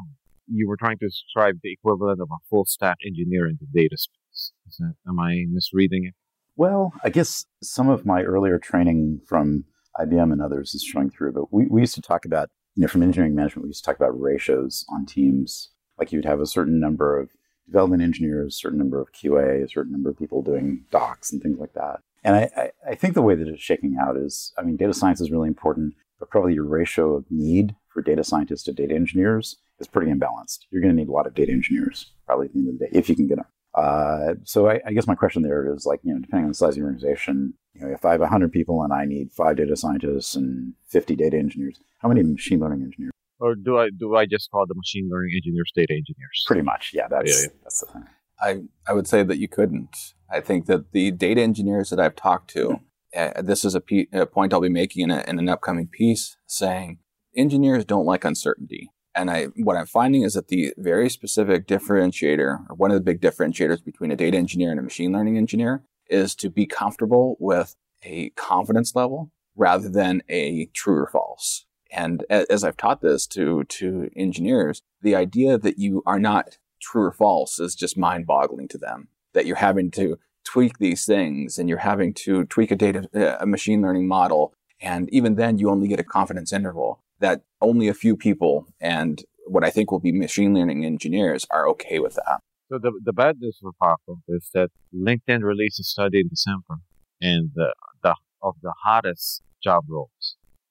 you 0.48 0.68
were 0.68 0.78
trying 0.78 0.98
to 1.00 1.08
describe 1.08 1.56
the 1.64 1.72
equivalent 1.72 2.22
of 2.22 2.30
a 2.32 2.38
full 2.50 2.66
stack 2.66 2.98
engineer 3.06 3.48
in 3.48 3.58
the 3.60 3.68
data 3.74 3.98
space. 3.98 4.54
That, 4.80 4.94
am 5.08 5.20
I 5.20 5.46
misreading 5.50 6.06
it? 6.06 6.14
Well, 6.56 6.94
I 7.04 7.10
guess 7.10 7.46
some 7.62 7.90
of 7.90 8.06
my 8.06 8.24
earlier 8.24 8.58
training 8.60 9.22
from 9.28 9.66
IBM 10.00 10.32
and 10.32 10.42
others 10.42 10.74
is 10.74 10.84
showing 10.84 11.10
through, 11.10 11.34
but 11.34 11.52
we, 11.52 11.66
we 11.68 11.82
used 11.82 11.96
to 11.96 12.02
talk 12.02 12.26
about, 12.26 12.50
you 12.76 12.82
know, 12.82 12.88
from 12.88 13.04
engineering 13.04 13.36
management, 13.36 13.64
we 13.64 13.70
used 13.70 13.84
to 13.84 13.90
talk 13.90 13.98
about 13.98 14.20
ratios 14.20 14.86
on 14.92 15.06
teams. 15.06 15.72
Like 15.98 16.12
you'd 16.12 16.26
have 16.26 16.40
a 16.40 16.46
certain 16.46 16.80
number 16.80 17.20
of 17.20 17.30
development 17.68 18.02
engineers, 18.02 18.56
a 18.56 18.58
certain 18.58 18.80
number 18.80 19.00
of 19.00 19.12
QA, 19.12 19.64
a 19.64 19.70
certain 19.70 19.92
number 19.92 20.10
of 20.10 20.18
people 20.18 20.42
doing 20.42 20.86
docs 20.92 21.32
and 21.32 21.42
things 21.42 21.60
like 21.60 21.74
that. 21.74 22.00
And 22.24 22.36
I, 22.36 22.50
I, 22.58 22.72
I 22.92 22.96
think 22.96 23.14
the 23.14 23.22
way 23.22 23.36
that 23.36 23.48
it's 23.48 23.62
shaking 23.62 23.98
out 24.02 24.18
is, 24.18 24.54
I 24.58 24.64
mean, 24.64 24.78
data 24.78 24.94
science 24.94 25.22
is 25.22 25.32
really 25.32 25.48
important, 25.48 25.94
but 26.20 26.30
probably 26.30 26.54
your 26.54 26.66
ratio 26.66 27.16
of 27.16 27.26
need 27.30 27.76
for 27.90 28.02
data 28.02 28.24
scientists 28.24 28.64
to 28.64 28.74
data 28.74 28.96
engineers 28.96 29.58
is 29.80 29.88
pretty 29.88 30.12
imbalanced. 30.12 30.66
You're 30.72 30.82
going 30.82 30.96
to 30.96 31.00
need 31.00 31.10
a 31.10 31.14
lot 31.14 31.28
of 31.28 31.36
data 31.36 31.52
engineers 31.52 32.12
probably 32.26 32.48
at 32.48 32.54
the 32.54 32.60
end 32.60 32.70
of 32.70 32.80
the 32.80 32.86
day 32.86 32.92
if 32.92 33.10
you 33.10 33.16
can 33.16 33.28
get 33.28 33.38
them. 33.38 33.46
Uh, 33.74 34.34
so 34.44 34.68
I, 34.68 34.82
I, 34.88 34.94
guess 34.94 35.06
my 35.06 35.14
question 35.14 35.44
there 35.44 35.72
is 35.72 35.86
like, 35.86 36.00
you 36.02 36.12
know, 36.12 36.20
depending 36.20 36.46
on 36.46 36.50
the 36.50 36.56
size 36.56 36.72
of 36.72 36.78
your 36.78 36.88
organization, 36.88 37.54
you 37.76 37.82
know, 37.82 37.94
if 37.94 38.06
I 38.06 38.12
have 38.12 38.22
100 38.22 38.52
people 38.52 38.82
and 38.82 38.92
I 38.92 39.06
need 39.06 39.32
five 39.32 39.58
data 39.58 39.76
scientists 39.76 40.36
and 40.36 40.74
50 40.88 41.16
data 41.16 41.38
engineers, 41.38 41.80
how 42.00 42.08
many 42.08 42.24
machine 42.24 42.60
learning 42.60 42.82
engineers? 42.82 43.12
Or 43.40 43.56
do 43.56 43.78
I 43.78 43.90
do 43.96 44.16
I 44.16 44.26
just 44.26 44.50
call 44.52 44.66
the 44.68 44.76
machine 44.76 45.10
learning 45.12 45.34
engineers 45.36 45.72
data 45.76 45.94
engineers? 45.94 46.44
Pretty 46.48 46.64
much, 46.64 46.92
yeah. 46.94 47.08
That's 47.08 47.30
yeah, 47.30 47.48
yeah. 47.48 47.60
that's 47.64 47.80
the 47.82 47.86
thing. 47.88 48.06
I 48.40 48.62
I 48.88 48.94
would 48.94 49.08
say 49.08 49.24
that 49.24 49.38
you 49.38 49.48
couldn't. 49.48 49.96
I 50.30 50.42
think 50.42 50.66
that 50.66 50.92
the 50.92 51.12
data 51.12 51.42
engineers 51.42 51.90
that 51.90 52.00
I've 52.00 52.16
talked 52.16 52.50
to, 52.52 52.80
uh, 53.16 53.42
this 53.42 53.64
is 53.64 53.76
a, 53.76 53.82
p- 53.82 54.10
a 54.12 54.26
point 54.26 54.54
I'll 54.54 54.62
be 54.62 54.70
making 54.70 55.04
in, 55.04 55.12
a, 55.12 55.24
in 55.28 55.40
an 55.40 55.50
upcoming 55.50 55.88
piece, 55.88 56.36
saying 56.46 57.00
engineers 57.36 57.86
don't 57.86 58.06
like 58.06 58.26
uncertainty. 58.26 58.92
And 59.16 59.32
I, 59.32 59.46
what 59.56 59.78
I'm 59.78 59.88
finding 59.88 60.22
is 60.22 60.34
that 60.34 60.50
the 60.50 60.74
very 60.78 61.10
specific 61.10 61.66
differentiator, 61.68 62.70
or 62.70 62.76
one 62.76 62.92
of 62.92 62.96
the 62.96 63.02
big 63.02 63.20
differentiators 63.20 63.84
between 63.84 64.12
a 64.12 64.16
data 64.16 64.38
engineer 64.38 64.70
and 64.70 64.80
a 64.80 64.84
machine 64.84 65.12
learning 65.12 65.38
engineer, 65.38 65.84
is 66.08 66.36
to 66.36 66.50
be 66.50 66.68
comfortable 66.68 67.36
with 67.40 67.76
a 68.04 68.30
confidence 68.32 68.96
level 68.96 69.32
rather 69.56 69.90
than 69.90 70.22
a 70.30 70.68
true 70.74 70.98
or 70.98 71.08
false. 71.08 71.66
And 71.98 72.24
as 72.30 72.64
I've 72.64 72.78
taught 72.78 73.02
this 73.02 73.26
to, 73.28 73.64
to 73.64 74.12
engineers, 74.16 74.84
the 75.02 75.16
idea 75.16 75.58
that 75.58 75.80
you 75.80 76.04
are 76.06 76.20
not 76.20 76.60
true 76.80 77.06
or 77.06 77.12
false 77.12 77.60
is 77.60 77.74
just 77.74 77.98
mind 77.98 78.28
boggling 78.28 78.68
to 78.68 78.78
them. 78.78 79.08
That 79.34 79.48
you're 79.48 79.56
having 79.56 79.90
to 79.92 80.20
tweak 80.46 80.78
these 80.78 81.06
things 81.06 81.58
and 81.58 81.68
you're 81.68 81.80
having 81.80 82.14
to 82.26 82.46
tweak 82.46 82.70
a 82.70 82.76
data, 82.76 83.10
a 83.42 83.48
machine 83.48 83.82
learning 83.82 84.08
model. 84.08 84.54
And 84.80 85.10
even 85.12 85.36
then 85.36 85.58
you 85.58 85.72
only 85.72 85.88
get 85.88 86.00
a 86.00 86.04
confidence 86.04 86.54
interval 86.54 87.02
that 87.20 87.42
only 87.62 87.88
a 87.88 87.96
few 87.96 88.16
people 88.16 88.68
and 88.80 89.24
what 89.48 89.64
I 89.64 89.72
think 89.72 89.92
will 89.92 90.00
be 90.00 90.12
machine 90.12 90.54
learning 90.54 90.86
engineers 90.86 91.48
are 91.50 91.68
okay 91.70 91.98
with 91.98 92.14
that. 92.14 92.42
So 92.70 92.78
the, 92.78 92.92
the 93.04 93.14
bad 93.14 93.38
news 93.40 93.58
for 93.60 93.72
Paco 93.82 94.22
is 94.28 94.52
that 94.54 94.70
LinkedIn 94.94 95.42
released 95.42 95.80
a 95.80 95.84
study 95.84 96.20
in 96.20 96.28
December 96.28 96.82
and 97.20 97.50
the, 97.56 97.74
the 98.04 98.14
of 98.44 98.56
the 98.62 98.74
hottest 98.84 99.42
job 99.64 99.86
roles, 99.90 100.10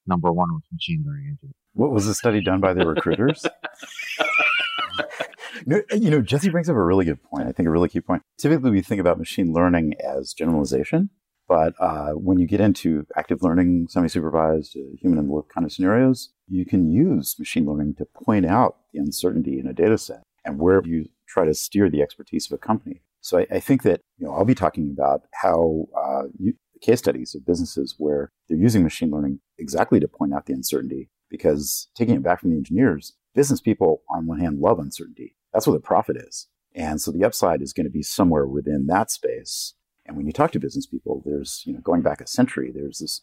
number 0.06 0.32
one 0.32 0.52
was 0.52 0.62
machine 0.72 1.04
learning 1.06 1.28
engineer. 1.30 1.52
What 1.74 1.92
was 1.92 2.06
the 2.06 2.14
study 2.14 2.40
done 2.40 2.60
by 2.60 2.72
the 2.72 2.86
recruiters? 2.86 3.44
you 5.66 6.10
know, 6.10 6.20
Jesse 6.22 6.50
brings 6.50 6.68
up 6.68 6.76
a 6.76 6.82
really 6.82 7.04
good 7.04 7.22
point. 7.22 7.48
I 7.48 7.52
think 7.52 7.66
a 7.66 7.70
really 7.70 7.88
key 7.88 8.00
point. 8.00 8.22
Typically, 8.38 8.70
we 8.70 8.82
think 8.82 9.00
about 9.00 9.18
machine 9.18 9.52
learning 9.52 9.94
as 10.04 10.32
generalization, 10.32 11.10
but 11.48 11.74
uh, 11.78 12.10
when 12.12 12.38
you 12.38 12.46
get 12.46 12.60
into 12.60 13.06
active 13.16 13.42
learning, 13.42 13.86
semi-supervised, 13.88 14.76
uh, 14.76 14.96
human-in-the-loop 15.00 15.48
kind 15.48 15.64
of 15.64 15.72
scenarios, 15.72 16.30
you 16.48 16.64
can 16.64 16.90
use 16.90 17.36
machine 17.38 17.66
learning 17.66 17.94
to 17.98 18.06
point 18.06 18.46
out 18.46 18.76
the 18.92 18.98
uncertainty 18.98 19.58
in 19.58 19.66
a 19.66 19.72
data 19.72 19.98
set 19.98 20.22
and 20.44 20.58
where 20.58 20.82
you 20.84 21.06
try 21.28 21.44
to 21.44 21.54
steer 21.54 21.90
the 21.90 22.02
expertise 22.02 22.50
of 22.50 22.56
a 22.56 22.58
company. 22.58 23.02
So 23.20 23.38
I, 23.38 23.46
I 23.50 23.60
think 23.60 23.82
that 23.82 24.00
you 24.18 24.26
know 24.26 24.32
I'll 24.32 24.44
be 24.44 24.54
talking 24.54 24.94
about 24.96 25.22
how 25.32 25.86
uh, 25.96 26.28
you, 26.38 26.54
case 26.80 26.98
studies 26.98 27.34
of 27.34 27.46
businesses 27.46 27.94
where 27.98 28.30
they're 28.48 28.58
using 28.58 28.82
machine 28.82 29.10
learning 29.10 29.40
exactly 29.58 30.00
to 30.00 30.08
point 30.08 30.34
out 30.34 30.46
the 30.46 30.52
uncertainty. 30.52 31.10
Because 31.28 31.88
taking 31.96 32.14
it 32.14 32.22
back 32.22 32.40
from 32.40 32.50
the 32.50 32.56
engineers, 32.56 33.14
business 33.34 33.60
people 33.60 34.02
on 34.08 34.26
one 34.26 34.38
hand 34.38 34.60
love 34.60 34.78
uncertainty. 34.78 35.34
That's 35.52 35.66
what 35.66 35.74
the 35.74 35.80
profit 35.80 36.16
is. 36.16 36.46
And 36.74 37.00
so 37.00 37.10
the 37.10 37.24
upside 37.24 37.62
is 37.62 37.72
going 37.72 37.86
to 37.86 37.90
be 37.90 38.02
somewhere 38.02 38.46
within 38.46 38.86
that 38.86 39.10
space. 39.10 39.74
And 40.04 40.16
when 40.16 40.26
you 40.26 40.32
talk 40.32 40.52
to 40.52 40.60
business 40.60 40.86
people, 40.86 41.22
there's, 41.24 41.62
you 41.66 41.72
know, 41.72 41.80
going 41.80 42.02
back 42.02 42.20
a 42.20 42.26
century, 42.26 42.70
there's 42.72 42.98
this 42.98 43.22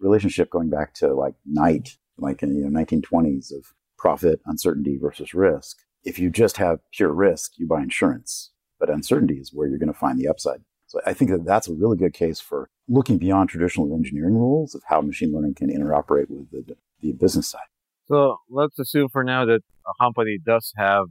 relationship 0.00 0.50
going 0.50 0.70
back 0.70 0.94
to 0.94 1.12
like 1.12 1.34
Knight, 1.44 1.98
like 2.16 2.42
in, 2.42 2.54
you 2.54 2.68
know, 2.68 2.80
1920s 2.80 3.52
of 3.52 3.74
profit, 3.98 4.40
uncertainty 4.46 4.96
versus 4.96 5.34
risk. 5.34 5.78
If 6.02 6.18
you 6.18 6.30
just 6.30 6.56
have 6.58 6.80
pure 6.92 7.12
risk, 7.12 7.52
you 7.56 7.66
buy 7.66 7.82
insurance, 7.82 8.52
but 8.78 8.90
uncertainty 8.90 9.34
is 9.34 9.52
where 9.52 9.68
you're 9.68 9.78
going 9.78 9.92
to 9.92 9.98
find 9.98 10.18
the 10.18 10.28
upside. 10.28 10.60
So 10.94 11.00
I 11.04 11.12
think 11.12 11.32
that 11.32 11.44
that's 11.44 11.68
a 11.68 11.72
really 11.74 11.96
good 11.96 12.14
case 12.14 12.38
for 12.38 12.68
looking 12.88 13.18
beyond 13.18 13.48
traditional 13.48 13.92
engineering 13.92 14.34
rules 14.34 14.76
of 14.76 14.82
how 14.86 15.00
machine 15.00 15.32
learning 15.32 15.54
can 15.54 15.68
interoperate 15.68 16.30
with 16.30 16.50
the, 16.52 16.76
the 17.00 17.12
business 17.12 17.48
side. 17.48 17.66
So 18.06 18.36
let's 18.48 18.78
assume 18.78 19.08
for 19.08 19.24
now 19.24 19.44
that 19.44 19.60
a 19.86 20.04
company 20.04 20.38
does 20.44 20.72
have 20.76 21.06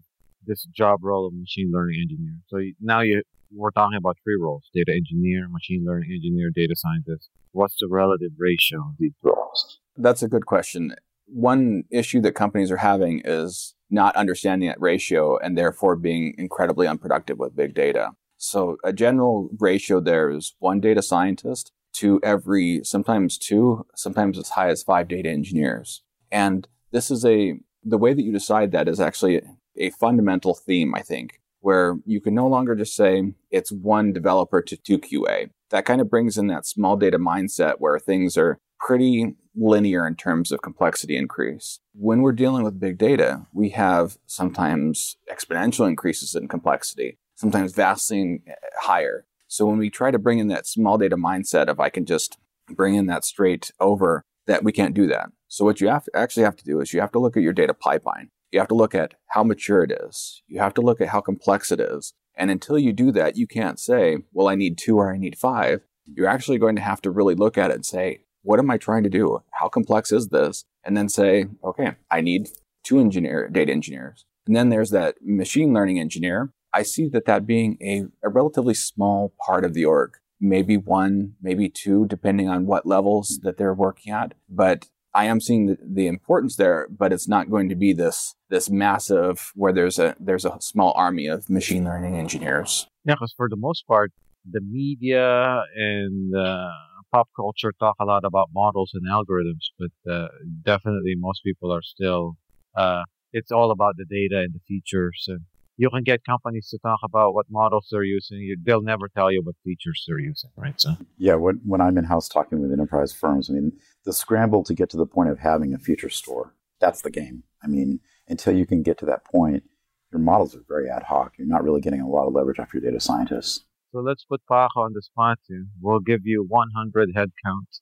this 0.46 0.66
job 0.74 1.00
role 1.04 1.28
of 1.28 1.34
machine 1.34 1.70
learning 1.74 2.00
engineer. 2.02 2.38
So 2.48 2.60
now 2.80 3.02
you 3.02 3.24
we're 3.52 3.72
talking 3.72 3.98
about 3.98 4.18
three 4.24 4.38
roles: 4.40 4.64
data 4.74 4.94
engineer, 4.94 5.50
machine 5.50 5.84
learning 5.86 6.12
engineer, 6.12 6.50
data 6.50 6.76
scientist. 6.78 7.30
What's 7.52 7.76
the 7.80 7.88
relative 7.90 8.32
ratio 8.38 8.80
of 8.80 8.96
these 8.98 9.12
roles? 9.22 9.80
That's 9.98 10.24
a 10.24 10.30
good 10.30 10.46
question. 10.46 10.96
One 11.26 11.84
issue 11.92 12.22
that 12.22 12.36
companies 12.36 12.72
are 12.72 12.78
having 12.78 13.22
is 13.26 13.76
not 13.90 14.16
understanding 14.16 14.70
that 14.70 14.80
ratio 14.80 15.38
and 15.38 15.58
therefore 15.58 15.98
being 15.98 16.36
incredibly 16.38 16.88
unproductive 16.88 17.38
with 17.38 17.56
big 17.56 17.76
data. 17.76 18.12
So 18.44 18.76
a 18.84 18.92
general 18.92 19.50
ratio 19.58 20.02
there 20.02 20.30
is 20.30 20.54
one 20.60 20.82
data 20.82 21.02
scientist 21.02 21.72
to 21.94 22.20
every, 22.24 22.82
sometimes 22.84 23.38
two, 23.38 23.86
sometimes 23.96 24.38
as 24.38 24.50
high 24.50 24.68
as 24.68 24.84
five 24.84 25.08
data 25.08 25.30
engineers. 25.30 26.04
And 26.30 26.68
this 26.92 27.10
is 27.10 27.24
a, 27.24 27.54
the 27.86 27.98
way 27.98 28.14
that 28.14 28.22
you 28.22 28.34
decide 28.34 28.74
that 28.74 28.90
is 28.90 29.00
actually 29.00 29.44
a 29.78 29.92
fundamental 29.92 30.56
theme, 30.56 30.94
I 30.94 31.00
think, 31.00 31.40
where 31.62 31.96
you 32.06 32.20
can 32.20 32.36
no 32.36 32.46
longer 32.46 32.76
just 32.76 32.98
say 32.98 33.34
it's 33.50 33.72
one 33.72 34.12
developer 34.12 34.62
to 34.62 34.76
two 34.76 35.00
QA. 35.00 35.50
That 35.70 35.86
kind 35.86 36.02
of 36.02 36.10
brings 36.10 36.38
in 36.38 36.48
that 36.48 36.66
small 36.66 36.98
data 36.98 37.20
mindset 37.20 37.76
where 37.78 37.98
things 37.98 38.36
are 38.36 38.60
pretty 38.78 39.38
linear 39.56 40.06
in 40.06 40.16
terms 40.16 40.52
of 40.52 40.62
complexity 40.62 41.16
increase. 41.16 41.80
When 41.94 42.22
we're 42.22 42.34
dealing 42.34 42.64
with 42.64 42.78
big 42.78 42.98
data, 42.98 43.48
we 43.54 43.70
have 43.70 44.18
sometimes 44.26 45.16
exponential 45.32 45.88
increases 45.88 46.36
in 46.36 46.50
complexity 46.50 47.18
sometimes 47.36 47.74
vastly 47.74 48.42
eh, 48.48 48.54
higher. 48.82 49.26
So 49.48 49.66
when 49.66 49.78
we 49.78 49.90
try 49.90 50.12
to 50.12 50.20
bring 50.20 50.40
in 50.40 50.48
that 50.48 50.68
small 50.68 50.98
data 50.98 51.16
mindset 51.16 51.68
of 51.68 51.80
I 51.80 51.90
can 51.90 52.06
just 52.06 52.38
bring 52.70 52.96
in 52.96 53.08
that 53.08 53.26
straight 53.26 53.72
over, 53.80 54.24
that 54.48 54.64
we 54.64 54.72
can't 54.72 54.96
do 54.96 55.08
that. 55.08 55.30
So 55.48 55.66
what 55.66 55.80
you 55.80 55.88
have 55.88 56.04
to 56.06 56.12
actually 56.16 56.44
have 56.44 56.56
to 56.58 56.64
do 56.64 56.80
is 56.80 56.94
you 56.94 57.02
have 57.02 57.12
to 57.12 57.20
look 57.20 57.38
at 57.38 57.44
your 57.44 57.54
data 57.54 57.74
pipeline. 57.74 58.30
You 58.52 58.60
have 58.60 58.68
to 58.70 58.76
look 58.76 58.94
at 58.96 59.14
how 59.28 59.44
mature 59.44 59.84
it 59.84 59.92
is. 59.92 60.42
You 60.48 60.60
have 60.60 60.74
to 60.76 60.82
look 60.82 61.02
at 61.02 61.10
how 61.10 61.22
complex 61.22 61.72
it 61.72 61.80
is. 61.80 62.14
And 62.36 62.50
until 62.50 62.80
you 62.80 62.94
do 62.94 63.12
that, 63.12 63.38
you 63.38 63.48
can't 63.48 63.80
say, 63.80 64.18
well, 64.32 64.48
I 64.48 64.56
need 64.56 64.78
two 64.78 64.98
or 64.98 65.14
I 65.14 65.18
need 65.18 65.38
five. 65.38 65.82
You're 66.06 66.28
actually 66.28 66.58
going 66.58 66.76
to 66.76 66.82
have 66.82 67.02
to 67.04 67.12
really 67.12 67.36
look 67.36 67.58
at 67.58 67.72
it 67.72 67.76
and 67.76 67.86
say, 67.86 68.26
what 68.42 68.60
am 68.60 68.70
I 68.70 68.78
trying 68.78 69.04
to 69.04 69.10
do? 69.10 69.44
How 69.52 69.70
complex 69.70 70.12
is 70.12 70.30
this? 70.30 70.66
And 70.84 70.98
then 70.98 71.10
say, 71.10 71.46
okay, 71.64 71.96
I 72.12 72.22
need 72.22 72.50
two 72.84 73.00
engineer, 73.00 73.48
data 73.48 73.72
engineers. 73.72 74.26
And 74.46 74.56
then 74.56 74.70
there's 74.70 74.90
that 74.90 75.16
machine 75.22 75.74
learning 75.74 76.00
engineer 76.00 76.52
I 76.74 76.84
see 76.84 77.08
that 77.10 77.26
that 77.26 77.46
being 77.46 77.78
a, 77.82 78.06
a 78.26 78.30
relatively 78.30 78.74
small 78.74 79.34
part 79.46 79.64
of 79.64 79.74
the 79.74 79.86
org, 79.86 80.18
maybe 80.40 80.78
one, 80.78 81.36
maybe 81.42 81.70
two, 81.70 82.08
depending 82.08 82.50
on 82.50 82.66
what 82.66 82.86
levels 82.86 83.40
that 83.44 83.58
they're 83.58 83.74
working 83.74 84.12
at. 84.12 84.34
But 84.50 84.88
I 85.14 85.26
am 85.26 85.40
seeing 85.40 85.68
the, 85.68 85.78
the 85.82 86.08
importance 86.08 86.56
there, 86.56 86.88
but 86.90 87.14
it's 87.14 87.28
not 87.28 87.50
going 87.50 87.70
to 87.70 87.76
be 87.76 87.94
this 87.94 88.36
this 88.50 88.70
massive 88.70 89.52
where 89.56 89.72
there's 89.72 90.00
a 90.00 90.16
there's 90.20 90.46
a 90.46 90.58
small 90.60 90.94
army 90.96 91.28
of 91.28 91.50
machine 91.50 91.84
learning 91.84 92.16
engineers. 92.16 92.88
Yeah, 93.06 93.14
because 93.16 93.34
for 93.38 93.48
the 93.50 93.58
most 93.58 93.86
part, 93.86 94.12
the 94.50 94.62
media 94.62 95.64
and 95.76 96.36
uh, 96.36 96.70
pop 97.12 97.30
culture 97.36 97.72
talk 97.80 97.96
a 98.00 98.06
lot 98.06 98.24
about 98.24 98.50
models 98.54 98.92
and 98.96 99.04
algorithms, 99.08 99.70
but 99.78 100.12
uh, 100.12 100.28
definitely 100.64 101.14
most 101.16 101.44
people 101.44 101.72
are 101.72 101.84
still 101.84 102.36
uh, 102.76 103.04
it's 103.34 103.52
all 103.52 103.72
about 103.72 103.96
the 103.98 104.06
data 104.06 104.40
and 104.40 104.54
the 104.54 104.60
features 104.68 105.26
and 105.28 105.42
you 105.78 105.90
can 105.90 106.04
get 106.04 106.24
companies 106.26 106.70
to 106.70 106.78
talk 106.80 107.00
about 107.04 107.34
what 107.34 107.46
models 107.50 107.88
they're 107.92 108.04
using. 108.04 108.56
they'll 108.64 108.82
never 108.82 109.10
tell 109.10 109.32
you 109.32 109.42
what 109.44 109.56
features 109.64 110.04
they're 110.08 110.20
using, 110.20 110.52
right? 110.56 110.80
So 110.80 110.92
yeah, 111.18 111.36
when 111.36 111.62
when 111.66 111.82
I'm 111.82 111.98
in 111.98 112.06
house 112.06 112.28
talking 112.30 112.62
with 112.62 112.72
enterprise 112.72 113.12
firms, 113.12 113.50
I 113.50 113.54
mean, 113.54 113.72
the 114.06 114.14
scramble 114.14 114.64
to 114.66 114.74
get 114.74 114.90
to 114.92 114.98
the 114.98 115.06
point 115.06 115.30
of 115.30 115.40
having 115.40 115.74
a 115.74 115.80
feature 115.80 116.10
store, 116.10 116.54
that's 116.80 117.02
the 117.02 117.12
game. 117.12 117.44
I 117.64 117.68
mean, 117.68 118.00
until 118.28 118.56
you 118.56 118.66
can 118.66 118.84
get 118.84 118.98
to 119.00 119.06
that 119.08 119.26
point, 119.26 119.64
your 120.12 120.20
models 120.22 120.56
are 120.56 120.64
very 120.68 120.90
ad 120.90 121.04
hoc. 121.04 121.34
You're 121.38 121.48
not 121.48 121.64
really 121.64 121.82
getting 121.82 122.02
a 122.02 122.08
lot 122.08 122.28
of 122.28 122.34
leverage 122.34 122.60
off 122.60 122.74
your 122.74 122.82
data 122.82 123.00
scientists. 123.00 123.66
So 123.92 124.00
let's 124.00 124.26
put 124.26 124.42
Paco 124.50 124.82
on 124.82 124.94
the 124.94 125.02
spot 125.02 125.38
here. 125.48 125.66
We'll 125.82 126.00
give 126.00 126.22
you 126.24 126.46
100 126.48 127.14
headcount. 127.16 127.80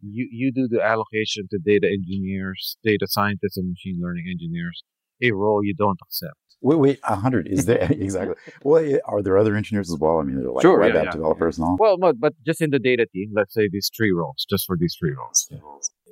You, 0.00 0.28
you 0.30 0.52
do 0.52 0.66
the 0.66 0.82
allocation 0.82 1.46
to 1.50 1.58
data 1.64 1.86
engineers, 1.86 2.76
data 2.82 3.06
scientists, 3.08 3.56
and 3.56 3.68
machine 3.68 4.00
learning 4.02 4.24
engineers, 4.28 4.82
a 5.22 5.30
role 5.30 5.64
you 5.64 5.74
don't 5.74 6.00
accept. 6.02 6.34
Wait, 6.62 6.78
wait, 6.78 7.00
100 7.06 7.48
is 7.48 7.66
there? 7.66 7.82
exactly. 7.90 8.36
Well, 8.62 8.98
are 9.04 9.20
there 9.20 9.36
other 9.36 9.56
engineers 9.56 9.90
as 9.90 9.98
well? 9.98 10.20
I 10.20 10.22
mean, 10.22 10.40
they're 10.40 10.50
like 10.50 10.62
sure, 10.62 10.78
web 10.78 10.94
yeah, 10.94 11.00
app 11.00 11.04
yeah, 11.06 11.10
developers 11.12 11.58
yeah. 11.58 11.64
and 11.64 11.70
all. 11.70 11.76
Well, 11.78 11.96
but, 11.98 12.20
but 12.20 12.34
just 12.46 12.60
in 12.60 12.70
the 12.70 12.78
data 12.78 13.06
team, 13.12 13.32
let's 13.34 13.52
say 13.52 13.68
these 13.70 13.90
three 13.94 14.12
roles, 14.12 14.46
just 14.48 14.66
for 14.66 14.76
these 14.76 14.94
three 14.98 15.12
roles. 15.12 15.50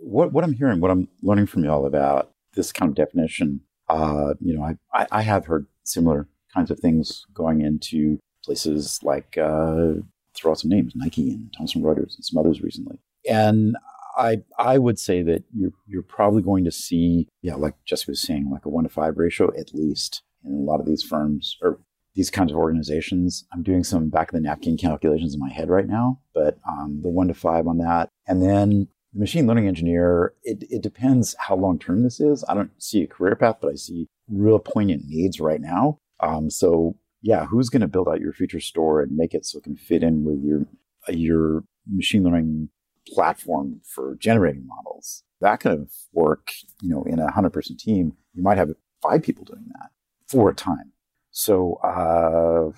What, 0.03 0.33
what 0.33 0.43
I'm 0.43 0.53
hearing, 0.53 0.81
what 0.81 0.91
I'm 0.91 1.09
learning 1.23 1.47
from 1.47 1.65
y'all 1.65 1.87
about 1.87 2.33
this 2.55 2.73
kind 2.73 2.91
of 2.91 2.97
definition, 2.97 3.61
uh, 3.89 4.35
you 4.41 4.55
know, 4.55 4.65
I, 4.65 4.75
I, 4.93 5.07
I 5.13 5.23
have 5.23 5.47
heard 5.47 5.67
similar 5.85 6.27
kinds 6.53 6.71
of 6.71 6.81
things 6.81 7.25
going 7.33 7.61
into 7.61 8.19
places 8.45 8.99
like 9.03 9.39
uh, 9.39 9.95
throw 10.35 10.53
out 10.53 10.59
some 10.59 10.71
names, 10.71 10.95
Nike 10.97 11.31
and 11.31 11.53
Thomson 11.57 11.83
Reuters 11.83 12.17
and 12.17 12.25
some 12.25 12.39
others 12.39 12.61
recently. 12.61 12.99
And 13.29 13.77
I 14.17 14.43
I 14.59 14.79
would 14.79 14.99
say 14.99 15.23
that 15.23 15.45
you're 15.55 15.73
you're 15.87 16.03
probably 16.03 16.43
going 16.43 16.65
to 16.65 16.73
see, 16.73 17.29
yeah, 17.43 17.55
like 17.55 17.75
Jesse 17.85 18.11
was 18.11 18.21
saying, 18.21 18.51
like 18.51 18.65
a 18.65 18.69
one 18.69 18.85
to 18.85 18.91
five 18.91 19.19
ratio 19.19 19.53
at 19.59 19.75
least 19.75 20.23
in 20.45 20.53
a 20.53 20.57
lot 20.57 20.81
of 20.81 20.87
these 20.87 21.03
firms 21.03 21.57
or 21.63 21.79
these 22.15 22.31
kinds 22.31 22.51
of 22.51 22.59
organizations. 22.59 23.47
I'm 23.53 23.63
doing 23.63 23.85
some 23.85 24.09
back 24.09 24.31
of 24.31 24.35
the 24.35 24.41
napkin 24.41 24.77
calculations 24.77 25.35
in 25.35 25.41
my 25.41 25.51
head 25.51 25.69
right 25.69 25.87
now, 25.87 26.21
but 26.35 26.59
um, 26.69 27.01
the 27.03 27.09
one 27.09 27.29
to 27.29 27.35
five 27.35 27.67
on 27.67 27.79
that, 27.79 28.09
and 28.27 28.43
then 28.43 28.89
the 29.13 29.21
machine 29.21 29.47
learning 29.47 29.69
engineer. 29.69 30.35
It 30.43 30.65
it 30.71 30.83
depends 30.83 31.35
how 31.39 31.57
long 31.57 31.79
term 31.79 32.03
this 32.03 32.21
is. 32.21 32.45
I 32.49 32.55
don't 32.55 32.71
see 32.79 33.03
a 33.03 33.07
career 33.07 33.37
path, 33.37 33.57
but 33.61 33.73
I 33.73 33.75
see 33.75 34.09
real 34.29 34.59
poignant 34.59 35.05
needs 35.07 35.41
right 35.41 35.61
now. 35.61 35.99
Um, 36.21 36.51
so 36.51 36.97
yeah, 37.23 37.47
who's 37.47 37.69
going 37.69 37.81
to 37.83 37.89
build 37.89 38.09
out 38.09 38.21
your 38.21 38.33
feature 38.33 38.61
store 38.61 39.03
and 39.03 39.17
make 39.17 39.35
it 39.35 39.45
so 39.45 39.59
it 39.59 39.65
can 39.65 39.77
fit 39.77 40.03
in 40.03 40.25
with 40.25 40.43
your 40.43 40.67
your 41.09 41.65
machine 41.89 42.25
learning 42.25 42.69
platform 43.09 43.81
for 43.85 44.17
generating 44.17 44.67
models? 44.67 45.23
That 45.41 45.61
kind 45.61 45.81
of 45.81 45.91
work, 46.13 46.51
you 46.83 46.91
know, 46.91 47.03
in 47.05 47.19
a 47.19 47.31
hundred 47.31 47.51
person 47.51 47.77
team, 47.77 48.15
you 48.35 48.43
might 48.43 48.59
have 48.59 48.71
five 49.03 49.23
people 49.23 49.45
doing 49.45 49.65
that 49.73 49.91
for 50.31 50.51
a 50.51 50.55
time. 50.55 50.93
So 51.31 51.79
uh, 51.85 52.71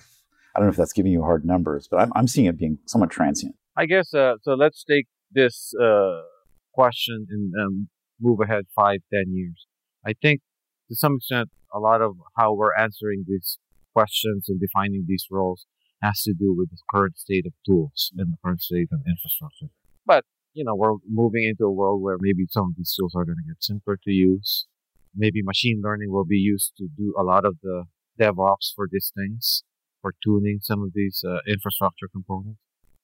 I 0.53 0.59
don't 0.59 0.67
know 0.67 0.71
if 0.71 0.75
that's 0.75 0.93
giving 0.93 1.11
you 1.11 1.23
hard 1.23 1.45
numbers, 1.45 1.87
but 1.89 1.97
I'm, 2.01 2.11
I'm 2.15 2.27
seeing 2.27 2.47
it 2.47 2.57
being 2.57 2.77
somewhat 2.85 3.11
transient. 3.11 3.55
I 3.75 3.85
guess 3.85 4.13
uh, 4.13 4.35
so. 4.41 4.53
Let's 4.53 4.83
take 4.83 5.07
this 5.31 5.73
uh, 5.81 6.21
question 6.73 7.27
and 7.29 7.53
um, 7.59 7.89
move 8.21 8.39
ahead 8.41 8.65
five, 8.75 8.99
ten 9.11 9.33
years. 9.33 9.67
I 10.05 10.13
think 10.21 10.41
to 10.89 10.95
some 10.95 11.15
extent, 11.15 11.49
a 11.73 11.79
lot 11.79 12.01
of 12.01 12.15
how 12.37 12.53
we're 12.53 12.75
answering 12.77 13.25
these 13.27 13.57
questions 13.93 14.45
and 14.47 14.59
defining 14.59 15.05
these 15.07 15.25
roles 15.31 15.65
has 16.01 16.21
to 16.23 16.33
do 16.33 16.53
with 16.55 16.69
the 16.69 16.77
current 16.93 17.17
state 17.17 17.45
of 17.47 17.53
tools 17.65 18.11
and 18.17 18.33
the 18.33 18.37
current 18.43 18.61
state 18.61 18.89
of 18.91 18.99
infrastructure. 19.07 19.67
But, 20.05 20.25
you 20.53 20.63
know, 20.63 20.75
we're 20.75 20.97
moving 21.09 21.43
into 21.43 21.63
a 21.65 21.71
world 21.71 22.01
where 22.01 22.17
maybe 22.19 22.45
some 22.49 22.67
of 22.71 22.75
these 22.77 22.93
tools 22.97 23.13
are 23.15 23.25
going 23.25 23.37
to 23.37 23.47
get 23.47 23.63
simpler 23.63 23.97
to 24.03 24.11
use. 24.11 24.67
Maybe 25.15 25.41
machine 25.41 25.81
learning 25.83 26.11
will 26.11 26.25
be 26.25 26.37
used 26.37 26.73
to 26.77 26.87
do 26.97 27.13
a 27.17 27.23
lot 27.23 27.45
of 27.45 27.57
the 27.61 27.85
DevOps 28.19 28.73
for 28.75 28.87
these 28.91 29.11
things, 29.15 29.63
for 30.01 30.13
tuning 30.23 30.59
some 30.61 30.81
of 30.81 30.91
these 30.93 31.23
uh, 31.27 31.39
infrastructure 31.47 32.07
components. 32.11 32.59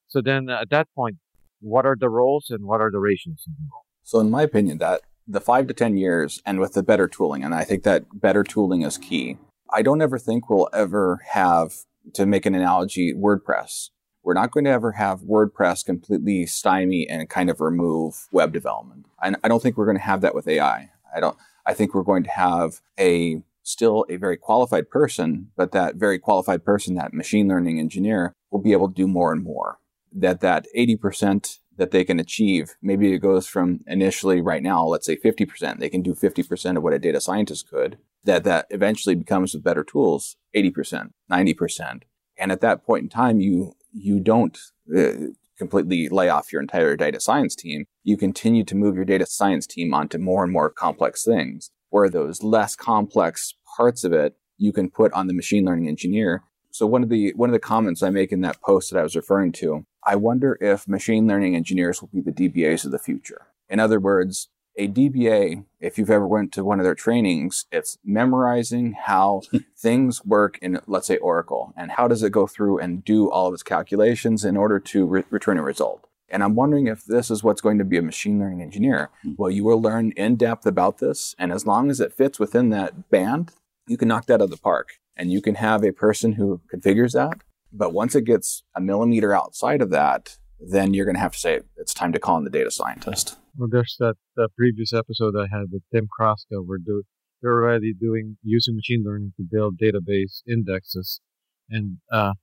So 0.08 0.22
then 0.22 0.50
uh, 0.50 0.62
at 0.62 0.70
that 0.72 0.88
point, 0.96 1.18
what 1.62 1.86
are 1.86 1.96
the 2.00 2.10
roles 2.10 2.48
and 2.50 2.66
what 2.66 2.82
are 2.82 2.92
the 2.92 3.00
ratios 3.00 3.44
in 3.48 3.54
the? 3.58 3.70
So 4.04 4.20
in 4.20 4.30
my 4.30 4.44
opinion, 4.44 4.80
that 4.80 5.02
the 5.28 5.40
five 5.40 5.68
to 5.68 5.74
10 5.74 5.98
years 5.98 6.42
and 6.46 6.60
with 6.60 6.74
the 6.74 6.84
better 6.84 7.08
tooling, 7.08 7.44
and 7.44 7.54
I 7.54 7.64
think 7.64 7.84
that 7.84 8.06
better 8.14 8.44
tooling 8.44 8.82
is 8.82 8.98
key. 8.98 9.38
I 9.72 9.84
don't 9.84 10.02
ever 10.02 10.18
think 10.18 10.50
we'll 10.50 10.70
ever 10.74 11.22
have, 11.32 11.74
to 12.14 12.26
make 12.26 12.48
an 12.48 12.56
analogy, 12.56 13.14
WordPress. 13.14 13.90
We're 14.24 14.34
not 14.34 14.52
going 14.52 14.64
to 14.66 14.72
ever 14.72 14.94
have 14.94 15.22
WordPress 15.22 15.86
completely 15.86 16.48
stymie 16.48 17.08
and 17.08 17.30
kind 17.30 17.52
of 17.52 17.62
remove 17.62 18.28
web 18.32 18.52
development. 18.52 19.06
And 19.22 19.38
I 19.44 19.48
don't 19.48 19.62
think 19.62 19.78
we're 19.78 19.86
going 19.86 19.98
to 19.98 20.04
have 20.04 20.22
that 20.22 20.34
with 20.34 20.48
AI. 20.48 20.90
I 21.16 21.20
don't, 21.20 21.38
I 21.70 21.76
think 21.76 21.94
we're 21.94 22.02
going 22.02 22.24
to 22.24 22.32
have 22.32 22.82
a 23.00 23.44
still 23.62 24.04
a 24.10 24.16
very 24.16 24.38
qualified 24.38 24.90
person, 24.90 25.52
but 25.56 25.72
that 25.72 25.98
very 25.98 26.18
qualified 26.18 26.66
person, 26.66 26.96
that 26.96 27.14
machine 27.14 27.48
learning 27.48 27.80
engineer 27.80 28.34
will 28.50 28.60
be 28.60 28.72
able 28.72 28.88
to 28.88 28.94
do 28.96 29.08
more 29.08 29.32
and 29.32 29.44
more. 29.44 29.78
That 30.12 30.42
that 30.42 30.66
80% 30.76 31.60
that 31.78 31.92
they 31.92 32.04
can 32.04 32.20
achieve, 32.20 32.76
maybe 32.82 33.14
it 33.14 33.20
goes 33.20 33.46
from 33.46 33.82
initially 33.86 34.42
right 34.42 34.64
now, 34.64 34.84
let's 34.84 35.06
say 35.06 35.16
50%, 35.16 35.78
they 35.78 35.90
can 35.90 36.02
do 36.02 36.16
50% 36.16 36.76
of 36.76 36.82
what 36.82 36.94
a 36.94 37.00
data 37.00 37.22
scientist 37.22 37.70
could, 37.70 38.00
that 38.24 38.44
that 38.46 38.66
eventually 38.72 39.14
becomes 39.14 39.54
with 39.54 39.64
better 39.64 39.84
tools, 39.84 40.38
80%, 40.56 41.12
90%. 41.32 42.02
And 42.36 42.52
at 42.52 42.62
that 42.62 42.84
point 42.84 43.04
in 43.04 43.10
time, 43.10 43.40
you, 43.40 43.76
you 43.94 44.20
don't 44.20 44.58
uh, 44.98 45.12
completely 45.60 46.10
lay 46.10 46.30
off 46.30 46.52
your 46.52 46.62
entire 46.62 46.96
data 46.96 47.20
science 47.20 47.56
team. 47.56 47.86
You 48.10 48.18
continue 48.18 48.64
to 48.64 48.76
move 48.76 48.96
your 48.96 49.06
data 49.06 49.28
science 49.28 49.68
team 49.68 49.94
onto 49.94 50.18
more 50.18 50.44
and 50.44 50.52
more 50.52 50.72
complex 50.72 51.24
things 51.24 51.70
where 51.92 52.10
those 52.10 52.42
less 52.42 52.76
complex 52.76 53.54
parts 53.78 54.04
of 54.04 54.14
it 54.14 54.36
you 54.58 54.74
can 54.74 54.90
put 54.90 55.14
on 55.14 55.28
the 55.28 55.34
machine 55.34 55.64
learning 55.64 55.88
engineer. 55.88 56.42
So 56.72 56.88
one 56.88 57.04
of 57.04 57.10
the, 57.10 57.34
one 57.36 57.50
of 57.50 57.54
the 57.54 57.60
comments 57.60 58.02
I 58.02 58.10
make 58.10 58.32
in 58.32 58.42
that 58.42 58.64
post 58.64 58.90
that 58.90 59.00
I 59.00 59.04
was 59.04 59.16
referring 59.16 59.52
to 59.62 59.86
I 60.04 60.16
wonder 60.16 60.58
if 60.60 60.88
machine 60.88 61.28
learning 61.28 61.56
engineers 61.56 62.02
will 62.02 62.10
be 62.12 62.22
the 62.22 62.32
DBAs 62.32 62.84
of 62.84 62.90
the 62.90 62.98
future. 62.98 63.46
In 63.70 63.80
other 63.80 64.00
words, 64.00 64.50
a 64.76 64.88
DBA, 64.88 65.66
if 65.80 66.00
you've 66.00 66.10
ever 66.10 66.28
went 66.28 66.52
to 66.54 66.64
one 66.64 66.80
of 66.80 66.86
their 66.86 66.96
trainings, 66.96 67.68
it's 67.72 68.00
memorizing 68.04 68.94
how 68.94 69.44
things 69.78 70.26
work 70.26 70.58
in, 70.64 70.80
let's 70.88 71.06
say, 71.06 71.18
Oracle, 71.18 71.76
and 71.78 71.92
how 71.92 72.08
does 72.08 72.24
it 72.24 72.32
go 72.32 72.48
through 72.48 72.80
and 72.80 73.06
do 73.06 73.30
all 73.30 73.50
of 73.50 73.54
its 73.54 73.62
calculations 73.62 74.44
in 74.44 74.58
order 74.58 74.80
to 74.80 75.06
re- 75.06 75.24
return 75.30 75.60
a 75.60 75.62
result. 75.62 76.09
And 76.32 76.44
I'm 76.44 76.56
wondering 76.56 76.88
if 76.88 77.04
this 77.06 77.32
is 77.32 77.44
what's 77.44 77.62
going 77.62 77.78
to 77.80 77.86
be 77.86 77.98
a 77.98 78.02
machine 78.02 78.40
learning 78.40 78.62
engineer. 78.62 79.10
Hmm. 79.24 79.34
Well, 79.38 79.52
you 79.52 79.64
will 79.64 79.82
learn 79.82 80.12
in 80.12 80.36
depth 80.36 80.66
about 80.66 81.00
this, 81.00 81.36
and 81.40 81.52
as 81.52 81.66
long 81.66 81.90
as 81.90 82.00
it 82.00 82.14
fits 82.14 82.40
within 82.40 82.70
that 82.70 83.10
band, 83.10 83.52
you 83.88 83.98
can 83.98 84.08
knock 84.08 84.28
that 84.28 84.36
out 84.36 84.42
of 84.42 84.50
the 84.50 84.58
park. 84.58 84.94
And 85.16 85.32
you 85.32 85.42
can 85.42 85.56
have 85.56 85.84
a 85.84 85.92
person 85.92 86.34
who 86.34 86.62
configures 86.74 87.12
that 87.12 87.42
but 87.72 87.94
once 87.94 88.16
it 88.16 88.24
gets 88.24 88.64
a 88.76 88.82
millimeter 88.82 89.34
outside 89.34 89.82
of 89.82 89.90
that, 89.92 90.38
then 90.60 90.94
you're 90.94 91.06
going 91.06 91.16
to 91.16 91.22
have 91.22 91.34
to 91.34 91.40
say 91.40 91.62
it's 91.78 91.94
time 91.94 92.12
to 92.14 92.20
call 92.20 92.38
in 92.38 92.44
the 92.44 92.50
data 92.50 92.72
scientist. 92.72 93.38
Well, 93.58 93.70
there's 93.72 93.96
that, 94.00 94.16
that 94.36 94.50
previous 94.58 94.94
episode 94.94 95.36
I 95.38 95.48
had 95.52 95.68
with 95.72 95.84
Tim 95.94 96.08
Kraska 96.08 96.66
where 96.66 96.80
do, 96.84 97.04
they're 97.42 97.64
already 97.64 97.94
doing 97.94 98.38
using 98.44 98.76
machine 98.76 99.04
learning 99.06 99.34
to 99.38 99.44
build 99.50 99.80
database 99.80 100.42
indexes, 100.48 101.22
and 101.70 101.98
uh, 102.12 102.34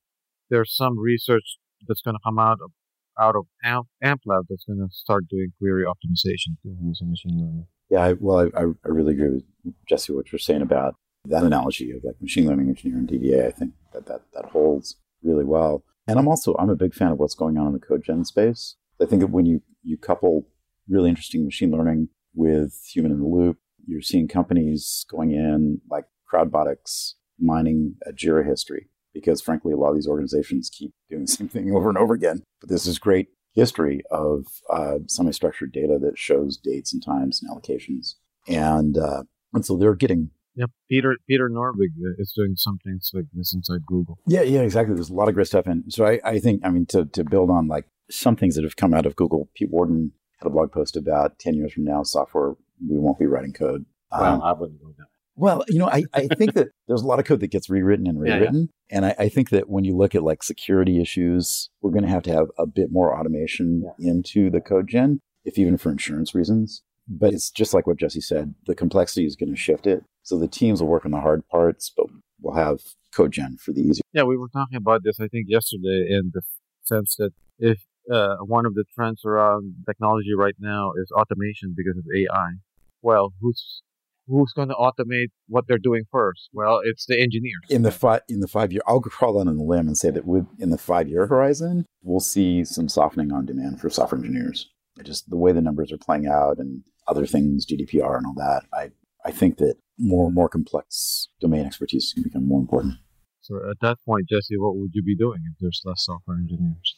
there's 0.49 0.75
some 0.75 0.97
research 0.97 1.57
that's 1.87 2.01
going 2.01 2.15
to 2.15 2.21
come 2.23 2.39
out 2.39 2.57
of 2.63 2.71
out 3.19 3.35
of 3.35 3.45
Amp, 3.63 3.87
AmpLab 4.03 4.43
that's 4.49 4.65
going 4.65 4.79
to 4.79 4.87
start 4.91 5.27
doing 5.27 5.53
query 5.57 5.85
optimization 5.85 6.55
using 6.63 7.09
machine 7.09 7.37
learning. 7.37 7.67
Yeah, 7.89 7.99
I, 7.99 8.13
well, 8.13 8.49
I, 8.55 8.61
I 8.61 8.89
really 8.89 9.13
agree 9.13 9.29
with 9.29 9.43
Jesse 9.87 10.13
what 10.13 10.31
you're 10.31 10.39
saying 10.39 10.61
about 10.61 10.95
that 11.25 11.43
analogy 11.43 11.91
of 11.91 12.03
like 12.03 12.21
machine 12.21 12.47
learning 12.47 12.69
engineer 12.69 12.97
and 12.97 13.07
DBA. 13.07 13.47
I 13.47 13.51
think 13.51 13.73
that 13.93 14.05
that, 14.07 14.21
that 14.33 14.45
holds 14.45 14.95
really 15.23 15.43
well. 15.43 15.83
And 16.07 16.17
I'm 16.17 16.27
also 16.27 16.55
I'm 16.57 16.69
a 16.69 16.75
big 16.75 16.93
fan 16.93 17.11
of 17.11 17.19
what's 17.19 17.35
going 17.35 17.57
on 17.57 17.67
in 17.67 17.73
the 17.73 17.79
code 17.79 18.03
gen 18.03 18.23
space. 18.23 18.75
I 19.01 19.05
think 19.05 19.21
that 19.21 19.27
when 19.27 19.45
you 19.45 19.61
you 19.83 19.97
couple 19.97 20.47
really 20.87 21.09
interesting 21.09 21.43
machine 21.45 21.71
learning 21.71 22.09
with 22.33 22.81
human 22.93 23.11
in 23.11 23.19
the 23.19 23.27
loop, 23.27 23.57
you're 23.85 24.01
seeing 24.01 24.27
companies 24.27 25.05
going 25.09 25.31
in 25.31 25.81
like 25.89 26.05
Crowdbotics 26.31 27.13
mining 27.39 27.95
a 28.05 28.11
Jira 28.11 28.45
history 28.45 28.89
because 29.21 29.41
frankly 29.41 29.73
a 29.73 29.77
lot 29.77 29.89
of 29.89 29.95
these 29.95 30.07
organizations 30.07 30.69
keep 30.69 30.93
doing 31.09 31.21
the 31.25 31.31
same 31.31 31.49
thing 31.49 31.71
over 31.73 31.89
and 31.89 31.97
over 31.97 32.13
again. 32.13 32.43
But 32.59 32.69
this 32.69 32.85
is 32.85 32.99
great 32.99 33.29
history 33.53 34.01
of 34.11 34.45
uh, 34.69 34.99
semi-structured 35.07 35.71
data 35.71 35.97
that 36.01 36.17
shows 36.17 36.57
dates 36.57 36.93
and 36.93 37.03
times 37.03 37.41
and 37.41 37.49
allocations, 37.51 38.15
and 38.47 38.97
uh, 38.97 39.23
and 39.53 39.65
so 39.65 39.77
they're 39.77 39.95
getting 39.95 40.31
yeah, 40.57 40.65
Peter 40.89 41.17
Peter 41.27 41.49
Norvig 41.49 41.91
is 42.17 42.33
doing 42.35 42.55
something 42.55 42.99
like 43.13 43.25
this 43.31 43.53
inside 43.53 43.85
Google. 43.85 44.17
Yeah, 44.25 44.41
yeah, 44.41 44.61
exactly. 44.61 44.95
There's 44.95 45.11
a 45.11 45.13
lot 45.13 45.29
of 45.29 45.35
great 45.35 45.45
stuff 45.45 45.67
and 45.67 45.83
So 45.93 46.03
I, 46.05 46.19
I 46.25 46.39
think, 46.39 46.61
I 46.65 46.69
mean, 46.69 46.87
to, 46.87 47.05
to 47.05 47.23
build 47.23 47.51
on 47.51 47.67
like 47.67 47.85
some 48.09 48.35
things 48.35 48.55
that 48.55 48.63
have 48.63 48.75
come 48.75 48.91
out 48.91 49.05
of 49.05 49.15
Google, 49.15 49.49
Pete 49.53 49.69
Warden 49.69 50.13
had 50.39 50.47
a 50.47 50.49
blog 50.49 50.71
post 50.71 50.97
about 50.97 51.37
10 51.37 51.53
years 51.53 51.73
from 51.73 51.83
now, 51.83 52.01
software, 52.01 52.55
we 52.89 52.97
won't 52.97 53.19
be 53.19 53.27
writing 53.27 53.53
code. 53.53 53.85
Well, 54.11 54.35
um, 54.35 54.41
I 54.41 54.53
wouldn't 54.53 54.81
go 54.81 54.95
that. 54.97 55.05
Well, 55.37 55.63
you 55.67 55.77
know, 55.77 55.87
I, 55.87 56.03
I 56.15 56.27
think 56.27 56.55
that 56.55 56.69
there's 56.87 57.03
a 57.03 57.07
lot 57.07 57.19
of 57.19 57.25
code 57.25 57.41
that 57.41 57.51
gets 57.51 57.69
rewritten 57.69 58.07
and 58.07 58.19
rewritten. 58.19 58.55
Yeah, 58.55 58.61
yeah. 58.89 58.97
And 58.97 59.05
I, 59.05 59.15
I, 59.19 59.29
think 59.29 59.51
that 59.51 59.69
when 59.69 59.83
you 59.83 59.95
look 59.95 60.15
at 60.15 60.23
like 60.23 60.41
security 60.41 60.99
issues, 60.99 61.69
we're 61.81 61.91
going 61.91 62.03
to 62.03 62.09
have 62.09 62.23
to 62.23 62.33
have 62.33 62.47
a 62.57 62.65
bit 62.65 62.91
more 62.91 63.17
automation 63.17 63.83
yeah. 63.99 64.09
into 64.09 64.49
the 64.49 64.59
code 64.59 64.87
gen, 64.87 65.21
if 65.45 65.59
even 65.59 65.77
for 65.77 65.91
insurance 65.91 66.33
reasons. 66.33 66.81
But 67.07 67.33
it's 67.33 67.51
just 67.51 67.73
like 67.73 67.85
what 67.85 67.97
Jesse 67.97 68.19
said, 68.19 68.55
the 68.65 68.75
complexity 68.75 69.25
is 69.27 69.35
going 69.35 69.51
to 69.51 69.55
shift 69.55 69.85
it. 69.85 70.03
So 70.23 70.39
the 70.39 70.47
teams 70.47 70.81
will 70.81 70.89
work 70.89 71.05
on 71.05 71.11
the 71.11 71.21
hard 71.21 71.47
parts, 71.49 71.91
but 71.95 72.07
we'll 72.41 72.55
have 72.55 72.79
code 73.13 73.31
gen 73.31 73.57
for 73.57 73.71
the 73.71 73.81
easier. 73.81 74.01
Yeah, 74.13 74.23
we 74.23 74.37
were 74.37 74.49
talking 74.49 74.75
about 74.75 75.03
this, 75.03 75.19
I 75.19 75.27
think, 75.27 75.45
yesterday 75.47 76.07
in 76.09 76.31
the 76.33 76.41
sense 76.83 77.15
that 77.17 77.31
if 77.59 77.79
uh, 78.11 78.37
one 78.37 78.65
of 78.65 78.73
the 78.73 78.85
trends 78.95 79.21
around 79.23 79.75
technology 79.85 80.33
right 80.35 80.55
now 80.59 80.93
is 80.97 81.11
automation 81.11 81.75
because 81.77 81.97
of 81.97 82.05
AI, 82.13 82.53
well, 83.01 83.33
who's 83.39 83.81
who's 84.27 84.53
going 84.55 84.69
to 84.69 84.75
automate 84.75 85.27
what 85.47 85.65
they're 85.67 85.77
doing 85.77 86.03
first? 86.11 86.49
Well, 86.53 86.81
it's 86.83 87.05
the 87.05 87.19
engineers. 87.19 87.63
In 87.69 87.81
the 87.81 87.91
five 87.91 88.21
in 88.27 88.39
the 88.39 88.47
five 88.47 88.71
year, 88.71 88.81
I'll 88.87 89.01
crawl 89.01 89.39
out 89.39 89.47
on 89.47 89.57
the 89.57 89.63
limb 89.63 89.87
and 89.87 89.97
say 89.97 90.09
that 90.11 90.25
with 90.25 90.45
in 90.59 90.69
the 90.69 90.77
five 90.77 91.07
year 91.07 91.27
horizon, 91.27 91.85
we'll 92.03 92.19
see 92.19 92.63
some 92.63 92.89
softening 92.89 93.31
on 93.31 93.45
demand 93.45 93.79
for 93.79 93.89
software 93.89 94.19
engineers. 94.19 94.69
Just 95.03 95.29
the 95.29 95.37
way 95.37 95.51
the 95.51 95.61
numbers 95.61 95.91
are 95.91 95.97
playing 95.97 96.27
out 96.27 96.57
and 96.57 96.83
other 97.07 97.25
things, 97.25 97.65
GDPR 97.65 98.17
and 98.17 98.25
all 98.25 98.33
that. 98.35 98.63
I 98.73 98.91
I 99.25 99.31
think 99.31 99.57
that 99.57 99.75
more 99.97 100.27
and 100.27 100.35
more 100.35 100.49
complex 100.49 101.29
domain 101.39 101.65
expertise 101.65 102.05
is 102.05 102.13
going 102.13 102.23
to 102.23 102.29
become 102.29 102.47
more 102.47 102.61
important. 102.61 102.95
So 103.41 103.57
at 103.69 103.79
that 103.81 103.97
point, 104.05 104.27
Jesse, 104.29 104.57
what 104.57 104.75
would 104.75 104.91
you 104.93 105.03
be 105.03 105.15
doing 105.15 105.39
if 105.51 105.57
there's 105.59 105.81
less 105.85 106.03
software 106.05 106.37
engineers? 106.37 106.95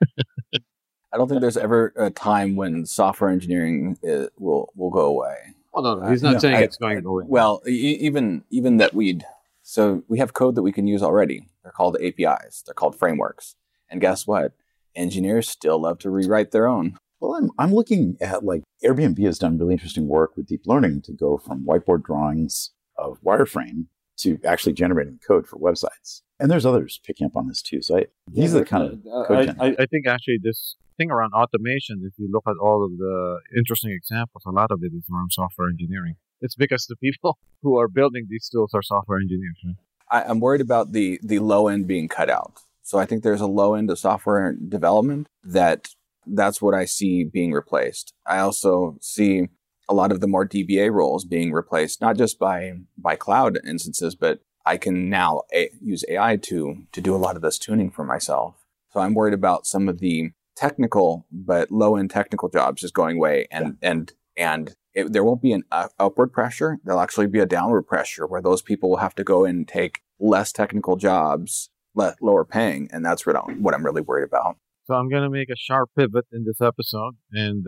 I 1.12 1.16
don't 1.16 1.28
think 1.28 1.40
there's 1.40 1.56
ever 1.56 1.92
a 1.96 2.10
time 2.10 2.54
when 2.54 2.86
software 2.86 3.30
engineering 3.30 3.98
is, 4.02 4.28
will 4.38 4.72
will 4.76 4.90
go 4.90 5.06
away. 5.06 5.36
Oh 5.72 5.82
no, 5.82 5.94
no, 5.96 6.06
uh, 6.06 6.10
he's 6.10 6.22
not 6.22 6.34
no, 6.34 6.38
saying 6.38 6.56
I- 6.56 6.62
it's 6.62 6.76
going 6.76 6.96
to 6.96 7.02
go 7.02 7.10
away. 7.10 7.24
Well, 7.28 7.62
e- 7.66 7.98
even 8.00 8.44
even 8.50 8.76
that 8.78 8.94
we'd 8.94 9.24
so 9.62 10.02
we 10.08 10.18
have 10.18 10.34
code 10.34 10.54
that 10.56 10.62
we 10.62 10.72
can 10.72 10.86
use 10.86 11.02
already. 11.02 11.48
They're 11.62 11.72
called 11.72 11.96
APIs. 12.00 12.62
They're 12.66 12.74
called 12.74 12.98
frameworks. 12.98 13.54
And 13.88 14.00
guess 14.00 14.26
what? 14.26 14.52
Engineers 14.96 15.48
still 15.48 15.80
love 15.80 15.98
to 16.00 16.10
rewrite 16.10 16.50
their 16.50 16.66
own. 16.66 16.96
Well, 17.20 17.34
I'm 17.34 17.50
I'm 17.58 17.72
looking 17.72 18.16
at 18.20 18.44
like 18.44 18.62
Airbnb 18.84 19.22
has 19.24 19.38
done 19.38 19.58
really 19.58 19.74
interesting 19.74 20.08
work 20.08 20.36
with 20.36 20.46
deep 20.46 20.62
learning 20.66 21.02
to 21.02 21.12
go 21.12 21.36
from 21.38 21.64
whiteboard 21.66 22.02
drawings 22.04 22.70
of 22.96 23.20
wireframe 23.22 23.86
to 24.22 24.38
actually 24.44 24.72
generating 24.72 25.18
code 25.26 25.46
for 25.46 25.56
websites. 25.58 26.22
And 26.38 26.50
there's 26.50 26.66
others 26.66 27.00
picking 27.04 27.26
up 27.26 27.36
on 27.36 27.48
this 27.48 27.62
too. 27.62 27.82
So 27.82 27.98
I, 27.98 28.06
these 28.32 28.54
are 28.54 28.60
the 28.60 28.64
kind 28.64 28.84
of 28.84 29.26
code 29.26 29.54
I. 29.58 29.66
I, 29.66 29.76
I 29.80 29.86
think 29.86 30.06
actually 30.06 30.38
this 30.42 30.76
thing 30.96 31.10
around 31.10 31.32
automation, 31.32 32.02
if 32.04 32.14
you 32.18 32.28
look 32.30 32.44
at 32.46 32.56
all 32.60 32.84
of 32.84 32.96
the 32.96 33.40
interesting 33.56 33.92
examples, 33.92 34.42
a 34.46 34.50
lot 34.50 34.70
of 34.70 34.80
it 34.82 34.92
is 34.94 35.04
around 35.12 35.30
software 35.32 35.68
engineering. 35.68 36.14
It's 36.40 36.54
because 36.54 36.86
the 36.86 36.96
people 36.96 37.38
who 37.62 37.78
are 37.78 37.88
building 37.88 38.26
these 38.28 38.48
tools 38.48 38.72
are 38.74 38.82
software 38.82 39.18
engineers, 39.18 39.58
right? 39.64 39.76
I, 40.10 40.28
I'm 40.28 40.40
worried 40.40 40.60
about 40.60 40.92
the 40.92 41.20
the 41.22 41.38
low 41.38 41.68
end 41.68 41.86
being 41.86 42.08
cut 42.08 42.30
out. 42.30 42.60
So 42.82 42.98
I 42.98 43.06
think 43.06 43.22
there's 43.22 43.40
a 43.40 43.46
low 43.46 43.74
end 43.74 43.90
of 43.90 43.98
software 43.98 44.52
development 44.54 45.28
that 45.44 45.88
that's 46.26 46.60
what 46.60 46.74
I 46.74 46.84
see 46.84 47.24
being 47.24 47.52
replaced. 47.52 48.12
I 48.26 48.38
also 48.38 48.96
see 49.00 49.48
a 49.90 49.94
lot 49.94 50.12
of 50.12 50.20
the 50.20 50.28
more 50.28 50.46
DBA 50.46 50.90
roles 50.92 51.24
being 51.24 51.52
replaced, 51.52 52.00
not 52.00 52.16
just 52.16 52.38
by 52.38 52.74
by 52.96 53.16
cloud 53.16 53.58
instances, 53.66 54.14
but 54.14 54.40
I 54.64 54.76
can 54.76 55.10
now 55.10 55.42
a- 55.52 55.70
use 55.82 56.04
AI 56.08 56.36
to 56.36 56.84
to 56.92 57.00
do 57.00 57.14
a 57.14 57.18
lot 57.18 57.36
of 57.36 57.42
this 57.42 57.58
tuning 57.58 57.90
for 57.90 58.04
myself. 58.04 58.54
So 58.92 59.00
I'm 59.00 59.14
worried 59.14 59.34
about 59.34 59.66
some 59.66 59.88
of 59.88 59.98
the 59.98 60.30
technical 60.56 61.26
but 61.30 61.70
low 61.70 61.96
end 61.96 62.10
technical 62.10 62.48
jobs 62.48 62.82
just 62.82 62.94
going 62.94 63.16
away, 63.16 63.46
and 63.50 63.76
and 63.82 64.12
and 64.36 64.76
it, 64.94 65.12
there 65.12 65.24
won't 65.24 65.42
be 65.42 65.52
an 65.52 65.64
uh, 65.72 65.88
upward 65.98 66.32
pressure. 66.32 66.78
There'll 66.84 67.00
actually 67.00 67.26
be 67.26 67.40
a 67.40 67.46
downward 67.46 67.82
pressure 67.82 68.26
where 68.26 68.42
those 68.42 68.62
people 68.62 68.90
will 68.90 68.98
have 68.98 69.14
to 69.16 69.24
go 69.24 69.44
and 69.44 69.66
take 69.66 70.02
less 70.18 70.52
technical 70.52 70.96
jobs, 70.96 71.70
le- 71.94 72.16
lower 72.20 72.44
paying, 72.44 72.88
and 72.92 73.04
that's 73.04 73.26
what 73.26 73.36
I'm, 73.36 73.62
what 73.62 73.74
I'm 73.74 73.84
really 73.84 74.02
worried 74.02 74.24
about. 74.24 74.56
So 74.84 74.94
I'm 74.94 75.08
going 75.08 75.22
to 75.22 75.30
make 75.30 75.48
a 75.50 75.56
sharp 75.56 75.90
pivot 75.96 76.26
in 76.32 76.44
this 76.44 76.60
episode, 76.60 77.14
and 77.32 77.66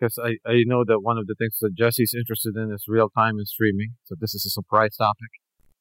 because 0.00 0.18
I, 0.18 0.36
I 0.48 0.62
know 0.66 0.84
that 0.86 1.00
one 1.00 1.18
of 1.18 1.26
the 1.26 1.34
things 1.34 1.58
that 1.60 1.74
Jesse's 1.76 2.14
interested 2.16 2.56
in 2.56 2.72
is 2.72 2.84
real 2.88 3.10
time 3.10 3.38
and 3.38 3.46
streaming. 3.46 3.94
So 4.04 4.14
this 4.18 4.34
is 4.34 4.46
a 4.46 4.50
surprise 4.50 4.96
topic. 4.96 5.28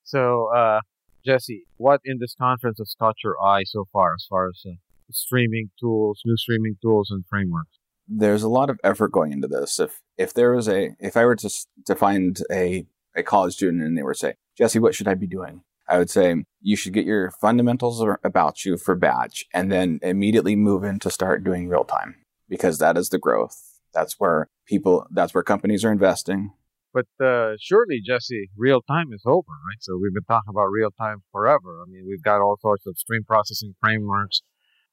So 0.04 0.54
uh, 0.56 0.82
Jesse, 1.26 1.64
what 1.78 2.02
in 2.04 2.18
this 2.20 2.36
conference 2.36 2.80
has 2.80 2.96
caught 3.00 3.16
your 3.24 3.36
eye 3.44 3.64
so 3.66 3.86
far, 3.92 4.14
as 4.14 4.26
far 4.30 4.50
as 4.50 4.62
uh, 4.66 4.72
streaming 5.12 5.70
tools, 5.80 6.22
new 6.26 6.38
streaming 6.38 6.76
tools, 6.82 7.10
and 7.12 7.24
frameworks? 7.30 7.78
There's 8.08 8.44
a 8.44 8.50
lot 8.50 8.70
of 8.70 8.80
effort 8.84 9.12
going 9.12 9.32
into 9.32 9.48
this. 9.48 9.80
If 9.80 10.02
if 10.18 10.34
there 10.34 10.54
was 10.54 10.68
a 10.68 10.96
if 11.00 11.16
I 11.16 11.26
were 11.26 11.36
to 11.36 11.50
to 11.86 11.96
find 11.96 12.40
a 12.52 12.86
a 13.16 13.24
college 13.24 13.54
student 13.54 13.84
and 13.84 13.98
they 13.98 14.04
were 14.04 14.14
to 14.14 14.20
say, 14.20 14.34
Jesse, 14.58 14.80
what 14.80 14.96
should 14.96 15.08
I 15.08 15.14
be 15.14 15.28
doing? 15.28 15.62
I 15.88 15.98
would 15.98 16.10
say 16.10 16.44
you 16.62 16.76
should 16.76 16.94
get 16.94 17.06
your 17.06 17.32
fundamentals 17.32 18.04
about 18.24 18.64
you 18.64 18.78
for 18.78 18.96
batch 18.96 19.46
and 19.54 19.72
then 19.72 20.00
immediately 20.04 20.56
move 20.56 20.84
in 20.84 21.00
to 21.00 21.10
start 21.10 21.44
doing 21.44 21.68
real 21.68 21.84
time 21.84 22.16
because 22.48 22.78
that 22.78 22.96
is 22.96 23.10
the 23.10 23.18
growth. 23.18 23.69
That's 23.94 24.16
where 24.18 24.48
people, 24.68 25.08
that's 25.12 25.34
where 25.34 25.44
companies 25.44 25.84
are 25.84 25.92
investing. 25.92 26.52
But 26.94 27.06
uh, 27.24 27.54
surely, 27.62 28.02
Jesse, 28.04 28.50
real 28.58 28.82
time 28.82 29.14
is 29.14 29.22
over, 29.26 29.48
right? 29.48 29.78
So 29.82 30.00
we've 30.02 30.14
been 30.14 30.24
talking 30.24 30.50
about 30.50 30.68
real 30.72 30.90
time 30.92 31.18
forever. 31.32 31.84
I 31.86 31.90
mean, 31.90 32.06
we've 32.08 32.24
got 32.24 32.42
all 32.42 32.58
sorts 32.60 32.88
of 32.88 32.98
stream 32.98 33.24
processing 33.24 33.76
frameworks, 33.80 34.42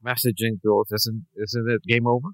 messaging 0.04 0.60
tools. 0.62 0.88
Isn't 0.92 1.26
isn't 1.36 1.70
it 1.70 1.82
game 1.88 2.06
over? 2.06 2.28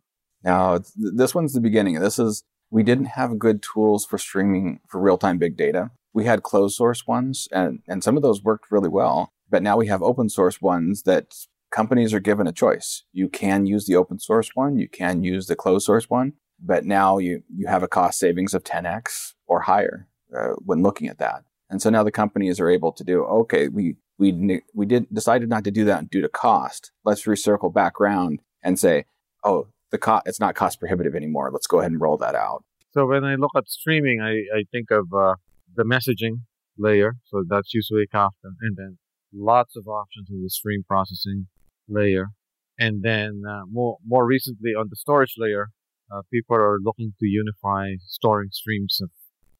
Th- 0.79 1.15
this 1.15 1.35
one's 1.35 1.53
the 1.53 1.61
beginning. 1.61 2.01
This 2.01 2.19
is, 2.19 2.43
we 2.71 2.83
didn't 2.83 3.07
have 3.07 3.39
good 3.39 3.63
tools 3.63 4.05
for 4.05 4.19
streaming 4.19 4.81
for 4.89 5.01
real 5.01 5.19
time 5.19 5.39
big 5.39 5.57
data. 5.57 5.91
We 6.13 6.25
had 6.25 6.43
closed 6.43 6.77
source 6.77 7.07
ones, 7.07 7.49
and, 7.53 7.81
and 7.89 8.03
some 8.03 8.17
of 8.17 8.23
those 8.23 8.43
worked 8.43 8.71
really 8.71 8.89
well. 8.89 9.33
But 9.49 9.63
now 9.63 9.77
we 9.77 9.87
have 9.87 10.03
open 10.03 10.29
source 10.29 10.61
ones 10.61 11.05
that 11.05 11.33
companies 11.71 12.13
are 12.13 12.21
given 12.21 12.47
a 12.47 12.53
choice. 12.53 13.05
You 13.13 13.29
can 13.29 13.67
use 13.67 13.87
the 13.87 13.97
open 13.97 14.19
source 14.19 14.51
one, 14.55 14.79
you 14.79 14.89
can 14.89 15.23
use 15.23 15.47
the 15.47 15.57
closed 15.57 15.87
source 15.87 16.11
one, 16.11 16.35
but 16.65 16.85
now 16.85 17.19
you, 17.19 17.43
you 17.55 17.67
have 17.67 17.83
a 17.83 17.89
cost 17.89 18.19
savings 18.19 18.55
of 18.55 18.65
10x 18.65 19.35
or 19.47 19.61
higher 19.61 20.07
uh, 20.37 20.55
when 20.65 20.83
looking 20.83 21.09
at 21.09 21.19
that. 21.19 21.45
And 21.69 21.83
so 21.83 21.91
now 21.91 22.03
the 22.03 22.13
companies 22.13 22.61
are 22.61 22.71
able 22.71 22.93
to 22.93 23.05
do, 23.05 23.25
okay, 23.25 23.69
we, 23.69 23.97
we, 24.19 24.63
we 24.75 24.87
did 24.87 25.13
decided 25.13 25.49
not 25.49 25.65
to 25.65 25.71
do 25.71 25.85
that 25.87 26.11
due 26.11 26.21
to 26.21 26.29
cost. 26.29 26.93
Let's 27.05 27.25
recircle 27.25 27.73
back 27.73 28.01
around 28.01 28.41
and 28.63 28.79
say, 28.79 29.07
oh, 29.43 29.67
the 29.91 29.99
co- 29.99 30.23
it's 30.27 30.41
not 30.41 30.55
cost 30.55 30.79
prohibitive 30.79 31.15
anymore. 31.15 31.51
Let's 31.53 31.67
go 31.67 31.81
ahead 31.81 31.91
and 31.91 32.01
roll 32.01 32.17
that 32.19 32.35
out. 32.35 32.65
So 32.93 33.07
when 33.07 33.25
I 33.25 33.37
look 33.37 33.53
at 33.57 33.69
streaming, 33.69 34.21
I, 34.21 34.57
I 34.57 34.65
think 34.71 34.91
of 34.91 35.13
uh, 35.15 35.37
the 35.75 35.85
messaging 35.85 36.43
layer. 36.79 37.17
So 37.25 37.45
that's 37.49 37.73
usually 37.73 38.07
Kafka, 38.13 38.53
and 38.61 38.77
then 38.77 38.99
lots 39.33 39.77
of 39.77 39.87
options 39.89 40.29
in 40.31 40.43
the 40.43 40.51
stream 40.51 40.85
processing 40.87 41.47
layer, 41.89 42.29
and 42.79 43.03
then 43.03 43.43
uh, 43.49 43.63
more 43.71 43.99
more 44.07 44.27
recently 44.27 44.73
on 44.73 44.89
the 44.91 44.97
storage 44.97 45.35
layer, 45.39 45.69
uh, 46.13 46.23
people 46.33 46.57
are 46.57 46.79
looking 46.83 47.13
to 47.21 47.27
unify 47.27 47.95
storing 48.07 48.51
streams 48.53 48.99
of 49.03 49.11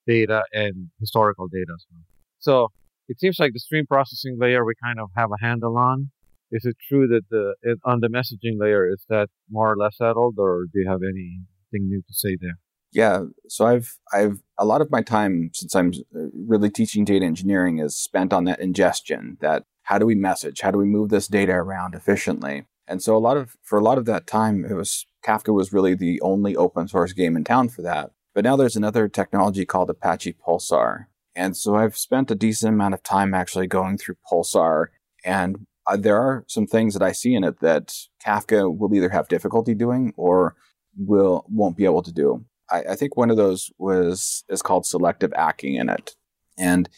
data 0.07 0.43
and 0.53 0.89
historical 1.01 1.49
data 1.49 1.73
as 1.75 1.87
well. 1.91 2.03
So 2.39 2.69
it 3.09 3.21
seems 3.21 3.39
like 3.39 3.53
the 3.53 3.61
stream 3.61 3.87
processing 3.87 4.37
layer 4.39 4.65
we 4.65 4.75
kind 4.83 4.99
of 4.99 5.11
have 5.17 5.31
a 5.31 5.45
handle 5.45 5.77
on. 5.77 6.11
Is 6.51 6.65
it 6.65 6.77
true 6.87 7.07
that 7.09 7.23
the 7.31 7.77
on 7.85 8.01
the 8.01 8.09
messaging 8.09 8.61
layer 8.61 8.91
is 8.91 9.05
that 9.09 9.29
more 9.51 9.73
or 9.73 9.77
less 9.77 9.97
settled, 9.97 10.35
or 10.39 10.65
do 10.73 10.81
you 10.81 10.89
have 10.89 11.01
anything 11.03 11.89
new 11.89 12.03
to 12.03 12.13
say 12.13 12.37
there? 12.41 12.59
Yeah, 12.93 13.25
so 13.49 13.67
I've 13.67 13.97
I've 14.13 14.41
a 14.59 14.67
lot 14.67 14.83
of 14.83 14.91
my 14.91 15.01
time 15.01 15.51
since 15.55 15.75
I'm 15.75 15.93
uh, 16.15 16.29
really 16.35 16.69
teaching 16.69 17.07
data 17.07 17.25
engineering 17.25 17.79
is 17.79 17.97
spent 17.97 18.35
on 18.35 18.45
that 18.45 18.61
ingestion. 18.61 19.39
That 19.41 19.65
how 19.85 19.99
do 19.99 20.05
we 20.05 20.15
message? 20.15 20.61
How 20.61 20.71
do 20.71 20.79
we 20.79 20.85
move 20.85 21.09
this 21.09 21.27
data 21.27 21.53
around 21.53 21.95
efficiently? 21.95 22.67
And 22.87 23.03
so 23.03 23.17
a 23.17 23.19
lot 23.19 23.39
of 23.39 23.57
for 23.63 23.79
a 23.79 23.83
lot 23.83 23.97
of 23.97 24.05
that 24.05 24.27
time, 24.27 24.67
it 24.69 24.75
was 24.75 25.07
Kafka 25.25 25.55
was 25.55 25.73
really 25.73 25.95
the 25.95 26.21
only 26.21 26.57
open 26.57 26.89
source 26.89 27.13
game 27.13 27.37
in 27.37 27.45
town 27.45 27.69
for 27.69 27.83
that. 27.83 28.11
But 28.35 28.45
now 28.45 28.57
there's 28.57 28.77
another 28.77 29.09
technology 29.09 29.65
called 29.65 29.91
Apache 29.91 30.37
Pulsar, 30.47 31.07
and 31.35 31.57
so 31.57 31.77
I've 31.77 31.97
spent 31.97 32.31
a 32.31 32.35
decent 32.35 32.75
amount 32.75 32.95
of 32.95 33.03
time 33.03 33.35
actually 33.35 33.67
going 33.67 33.99
through 33.99 34.17
Pulsar, 34.31 34.87
and 35.25 35.67
uh, 35.87 35.97
there 35.97 36.17
are 36.17 36.45
some 36.49 36.67
things 36.67 36.95
that 36.95 37.03
I 37.03 37.13
see 37.13 37.35
in 37.35 37.45
it 37.45 37.61
that 37.61 37.95
Kafka 38.25 38.77
will 38.77 38.95
either 38.95 39.11
have 39.11 39.29
difficulty 39.29 39.75
doing 39.75 40.13
or 40.17 40.55
will 40.97 41.45
won't 41.49 41.77
be 41.77 41.85
able 41.85 42.03
to 42.03 42.13
do. 42.13 42.45
I, 42.71 42.85
I 42.91 42.97
think 42.97 43.17
one 43.17 43.31
of 43.31 43.37
those 43.37 43.71
was 43.79 44.45
is 44.49 44.63
called 44.63 44.87
selective 44.87 45.31
acking 45.33 45.79
in 45.79 45.89
it. 45.89 46.15
And 46.59 46.89